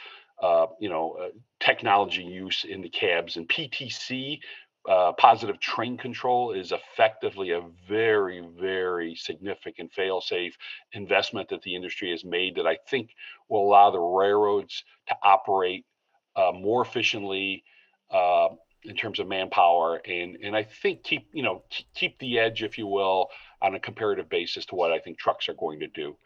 uh, 0.42 0.66
you 0.80 0.88
know, 0.88 1.16
uh, 1.20 1.28
technology 1.60 2.22
use 2.22 2.64
in 2.68 2.82
the 2.82 2.88
cabs 2.88 3.36
and 3.36 3.48
PTC 3.48 4.40
uh, 4.88 5.12
positive 5.12 5.60
train 5.60 5.96
control 5.96 6.52
is 6.52 6.72
effectively 6.72 7.50
a 7.52 7.62
very, 7.88 8.44
very 8.60 9.14
significant 9.14 9.92
fail-safe 9.92 10.56
investment 10.92 11.48
that 11.48 11.62
the 11.62 11.74
industry 11.74 12.10
has 12.10 12.24
made 12.24 12.56
that 12.56 12.66
I 12.66 12.78
think 12.88 13.10
will 13.48 13.64
allow 13.64 13.90
the 13.90 14.00
railroads 14.00 14.82
to 15.08 15.16
operate 15.22 15.84
uh, 16.34 16.52
more 16.52 16.82
efficiently 16.82 17.62
uh, 18.10 18.48
in 18.84 18.96
terms 18.96 19.20
of 19.20 19.28
manpower, 19.28 20.00
and 20.06 20.36
and 20.42 20.56
I 20.56 20.64
think 20.64 21.04
keep 21.04 21.28
you 21.32 21.42
know 21.42 21.62
keep 21.94 22.18
the 22.18 22.38
edge, 22.38 22.62
if 22.62 22.76
you 22.76 22.86
will, 22.86 23.28
on 23.60 23.74
a 23.74 23.80
comparative 23.80 24.28
basis 24.28 24.66
to 24.66 24.74
what 24.74 24.92
I 24.92 24.98
think 24.98 25.18
trucks 25.18 25.48
are 25.48 25.54
going 25.54 25.80
to 25.80 25.86
do. 25.86 26.16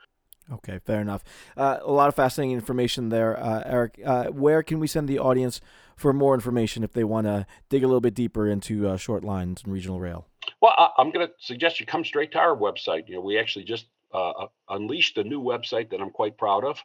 Okay, 0.53 0.79
fair 0.85 1.01
enough. 1.01 1.25
Uh, 1.57 1.79
a 1.83 1.91
lot 1.91 2.09
of 2.09 2.15
fascinating 2.15 2.55
information 2.55 3.09
there, 3.09 3.39
uh, 3.39 3.63
Eric. 3.67 4.01
Uh, 4.05 4.27
where 4.27 4.63
can 4.63 4.79
we 4.79 4.87
send 4.87 5.09
the 5.09 5.19
audience 5.19 5.61
for 5.97 6.13
more 6.13 6.35
information 6.35 6.85
if 6.85 6.93
they 6.93 7.05
want 7.05 7.27
to 7.27 7.47
dig 7.69 7.83
a 7.83 7.87
little 7.87 8.01
bit 8.01 8.15
deeper 8.15 8.47
into 8.47 8.89
uh, 8.89 8.97
short 8.97 9.25
lines 9.25 9.63
and 9.65 9.73
regional 9.73 9.99
rail? 9.99 10.27
Well, 10.61 10.73
I, 10.77 10.91
am 11.01 11.11
going 11.11 11.27
to 11.27 11.33
suggest 11.41 11.81
you 11.81 11.87
come 11.87 12.05
straight 12.05 12.33
to 12.33 12.39
our 12.39 12.57
website. 12.57 13.09
You 13.09 13.17
know, 13.17 13.23
we 13.23 13.39
actually 13.39 13.65
just 13.65 13.87
uh, 14.15 14.31
uh, 14.31 14.47
unleashed 14.69 15.19
a 15.19 15.25
new 15.25 15.43
website 15.43 15.91
that 15.91 16.01
I'm 16.01 16.11
quite 16.11 16.39
proud 16.39 16.65
of. 16.65 16.81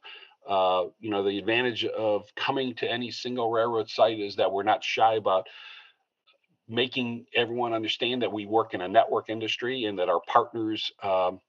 you 1.00 1.12
know, 1.12 1.24
the 1.24 1.38
advantage 1.38 1.86
of 1.86 2.24
coming 2.36 2.74
to 2.76 2.92
any 2.92 3.12
single 3.12 3.52
railroad 3.52 3.90
site 3.90 4.20
is 4.20 4.38
that 4.38 4.52
we're 4.52 4.64
not 4.64 4.84
shy 4.84 5.16
about 5.16 5.48
making 6.68 7.26
everyone 7.36 7.74
understand 7.74 8.22
that 8.22 8.32
we 8.32 8.46
work 8.46 8.74
in 8.74 8.82
a 8.82 8.88
network 8.88 9.30
industry 9.30 9.84
and 9.86 10.00
that 10.00 10.10
our 10.10 10.22
partners 10.26 10.92
um, 11.04 11.40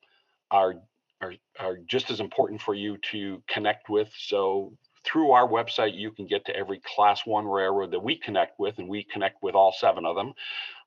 are 0.50 0.74
are, 1.22 1.32
are 1.58 1.78
just 1.86 2.10
as 2.10 2.20
important 2.20 2.60
for 2.60 2.74
you 2.74 2.98
to 3.12 3.42
connect 3.48 3.88
with. 3.88 4.12
So 4.16 4.76
through 5.04 5.30
our 5.30 5.48
website, 5.48 5.96
you 5.96 6.10
can 6.10 6.26
get 6.26 6.44
to 6.46 6.56
every 6.56 6.82
class 6.84 7.24
one 7.24 7.46
railroad 7.46 7.92
that 7.92 8.02
we 8.02 8.16
connect 8.16 8.58
with, 8.58 8.78
and 8.78 8.88
we 8.88 9.04
connect 9.04 9.40
with 9.42 9.54
all 9.54 9.72
seven 9.72 10.04
of 10.04 10.16
them, 10.16 10.34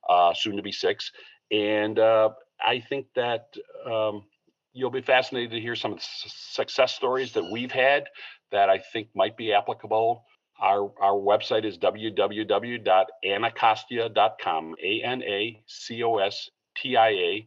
uh, 0.08 0.32
soon 0.34 0.56
to 0.56 0.62
be 0.62 0.70
six. 0.72 1.10
And 1.50 1.98
uh, 1.98 2.30
I 2.64 2.78
think 2.80 3.06
that 3.14 3.54
um, 3.84 4.24
you'll 4.72 4.90
be 4.90 5.02
fascinated 5.02 5.50
to 5.52 5.60
hear 5.60 5.76
some 5.76 5.92
of 5.92 5.98
the 5.98 6.06
success 6.26 6.94
stories 6.94 7.32
that 7.32 7.50
we've 7.50 7.72
had 7.72 8.04
that 8.52 8.70
I 8.70 8.78
think 8.78 9.08
might 9.14 9.36
be 9.36 9.52
applicable. 9.52 10.24
Our, 10.60 10.90
our 11.00 11.12
website 11.12 11.66
is 11.66 11.78
www.anacostia.com, 11.78 14.74
A 14.82 15.02
N 15.02 15.22
A 15.22 15.62
C 15.66 16.02
O 16.02 16.16
S 16.18 16.50
T 16.76 16.96
I 16.96 17.08
A. 17.08 17.46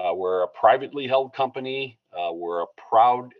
Uh, 0.00 0.14
we're 0.14 0.42
a 0.42 0.48
privately 0.48 1.06
held 1.06 1.32
company. 1.34 1.98
Uh, 2.12 2.32
we're 2.32 2.62
a 2.62 2.66
proud, 2.88 3.32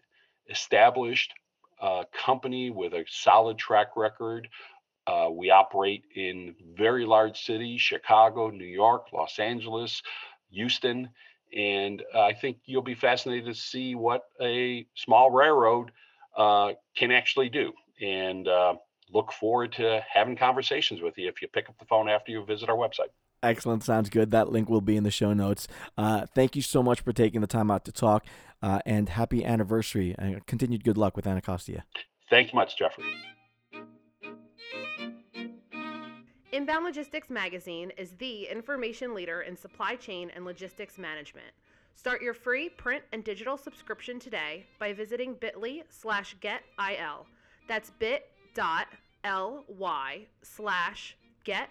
established 0.50 1.32
uh, 1.80 2.04
company 2.12 2.70
with 2.70 2.92
a 2.92 3.04
solid 3.08 3.56
track 3.56 3.88
record. 3.96 4.48
Uh, 5.06 5.28
we 5.30 5.50
operate 5.50 6.04
in 6.14 6.54
very 6.76 7.06
large 7.06 7.40
cities 7.44 7.80
Chicago, 7.80 8.50
New 8.50 8.66
York, 8.66 9.06
Los 9.12 9.38
Angeles, 9.38 10.02
Houston. 10.50 11.08
And 11.56 12.02
I 12.14 12.32
think 12.32 12.58
you'll 12.66 12.82
be 12.82 12.94
fascinated 12.94 13.46
to 13.46 13.54
see 13.54 13.94
what 13.94 14.24
a 14.40 14.86
small 14.94 15.30
railroad 15.30 15.90
uh, 16.36 16.72
can 16.96 17.10
actually 17.10 17.48
do. 17.48 17.72
And 18.00 18.46
uh, 18.46 18.74
look 19.12 19.32
forward 19.32 19.72
to 19.72 20.04
having 20.12 20.36
conversations 20.36 21.00
with 21.00 21.16
you 21.18 21.28
if 21.28 21.42
you 21.42 21.48
pick 21.48 21.68
up 21.68 21.78
the 21.78 21.86
phone 21.86 22.08
after 22.08 22.30
you 22.30 22.44
visit 22.44 22.68
our 22.68 22.76
website. 22.76 23.10
Excellent. 23.42 23.82
Sounds 23.82 24.10
good. 24.10 24.30
That 24.32 24.50
link 24.50 24.68
will 24.68 24.80
be 24.82 24.96
in 24.96 25.04
the 25.04 25.10
show 25.10 25.32
notes. 25.32 25.66
Uh, 25.96 26.26
thank 26.34 26.56
you 26.56 26.62
so 26.62 26.82
much 26.82 27.00
for 27.00 27.12
taking 27.12 27.40
the 27.40 27.46
time 27.46 27.70
out 27.70 27.84
to 27.86 27.92
talk 27.92 28.26
uh, 28.62 28.80
and 28.84 29.08
happy 29.08 29.44
anniversary 29.44 30.14
and 30.18 30.46
continued 30.46 30.84
good 30.84 30.98
luck 30.98 31.16
with 31.16 31.26
Anacostia. 31.26 31.84
Thanks 32.28 32.52
much, 32.52 32.76
Jeffrey. 32.76 33.04
Inbound 36.52 36.84
Logistics 36.84 37.30
Magazine 37.30 37.90
is 37.96 38.10
the 38.16 38.46
information 38.48 39.14
leader 39.14 39.40
in 39.42 39.56
supply 39.56 39.94
chain 39.94 40.30
and 40.34 40.44
logistics 40.44 40.98
management. 40.98 41.46
Start 41.94 42.22
your 42.22 42.34
free 42.34 42.68
print 42.68 43.04
and 43.12 43.24
digital 43.24 43.56
subscription 43.56 44.18
today 44.18 44.66
by 44.78 44.92
visiting 44.92 45.34
bit.ly 45.34 45.82
slash 45.88 46.36
getil. 46.40 47.24
That's 47.68 47.90
bit.ly 47.98 48.26
slash 50.42 51.16
get 51.44 51.68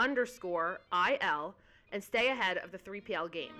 underscore 0.00 0.80
IL 0.92 1.54
and 1.92 2.02
stay 2.02 2.28
ahead 2.28 2.56
of 2.56 2.72
the 2.72 2.78
3PL 2.78 3.30
game. 3.30 3.52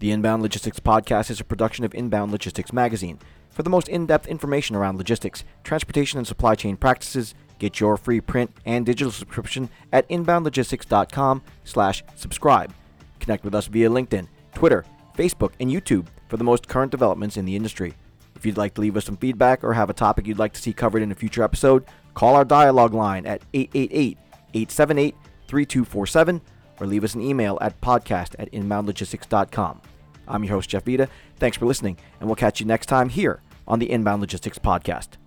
The 0.00 0.12
Inbound 0.12 0.42
Logistics 0.42 0.78
Podcast 0.80 1.30
is 1.30 1.40
a 1.40 1.44
production 1.44 1.86
of 1.86 1.94
Inbound 1.94 2.30
Logistics 2.30 2.74
Magazine. 2.74 3.18
For 3.48 3.62
the 3.62 3.70
most 3.70 3.88
in 3.88 4.04
depth 4.04 4.26
information 4.26 4.76
around 4.76 4.98
logistics, 4.98 5.44
transportation, 5.62 6.18
and 6.18 6.26
supply 6.26 6.56
chain 6.56 6.76
practices, 6.76 7.34
Get 7.58 7.80
your 7.80 7.96
free 7.96 8.20
print 8.20 8.50
and 8.64 8.84
digital 8.84 9.12
subscription 9.12 9.70
at 9.92 10.08
inboundlogistics.com 10.08 11.42
slash 11.64 12.04
subscribe. 12.16 12.72
Connect 13.20 13.44
with 13.44 13.54
us 13.54 13.66
via 13.66 13.88
LinkedIn, 13.88 14.26
Twitter, 14.54 14.84
Facebook, 15.16 15.52
and 15.60 15.70
YouTube 15.70 16.06
for 16.28 16.36
the 16.36 16.44
most 16.44 16.68
current 16.68 16.90
developments 16.90 17.36
in 17.36 17.44
the 17.44 17.56
industry. 17.56 17.94
If 18.34 18.44
you'd 18.44 18.56
like 18.56 18.74
to 18.74 18.80
leave 18.80 18.96
us 18.96 19.04
some 19.04 19.16
feedback 19.16 19.62
or 19.62 19.72
have 19.72 19.90
a 19.90 19.94
topic 19.94 20.26
you'd 20.26 20.38
like 20.38 20.52
to 20.54 20.60
see 20.60 20.72
covered 20.72 21.02
in 21.02 21.12
a 21.12 21.14
future 21.14 21.42
episode, 21.42 21.84
call 22.14 22.34
our 22.34 22.44
dialogue 22.44 22.92
line 22.92 23.26
at 23.26 23.42
888-878-3247 23.52 26.40
or 26.80 26.86
leave 26.86 27.04
us 27.04 27.14
an 27.14 27.22
email 27.22 27.58
at 27.60 27.80
podcast 27.80 28.34
at 28.38 28.50
inboundlogistics.com. 28.52 29.80
I'm 30.26 30.44
your 30.44 30.54
host, 30.54 30.70
Jeff 30.70 30.84
Vita. 30.84 31.08
Thanks 31.36 31.56
for 31.56 31.66
listening, 31.66 31.98
and 32.18 32.28
we'll 32.28 32.36
catch 32.36 32.60
you 32.60 32.66
next 32.66 32.86
time 32.86 33.08
here 33.08 33.42
on 33.66 33.78
the 33.78 33.90
Inbound 33.90 34.20
Logistics 34.20 34.58
Podcast. 34.58 35.23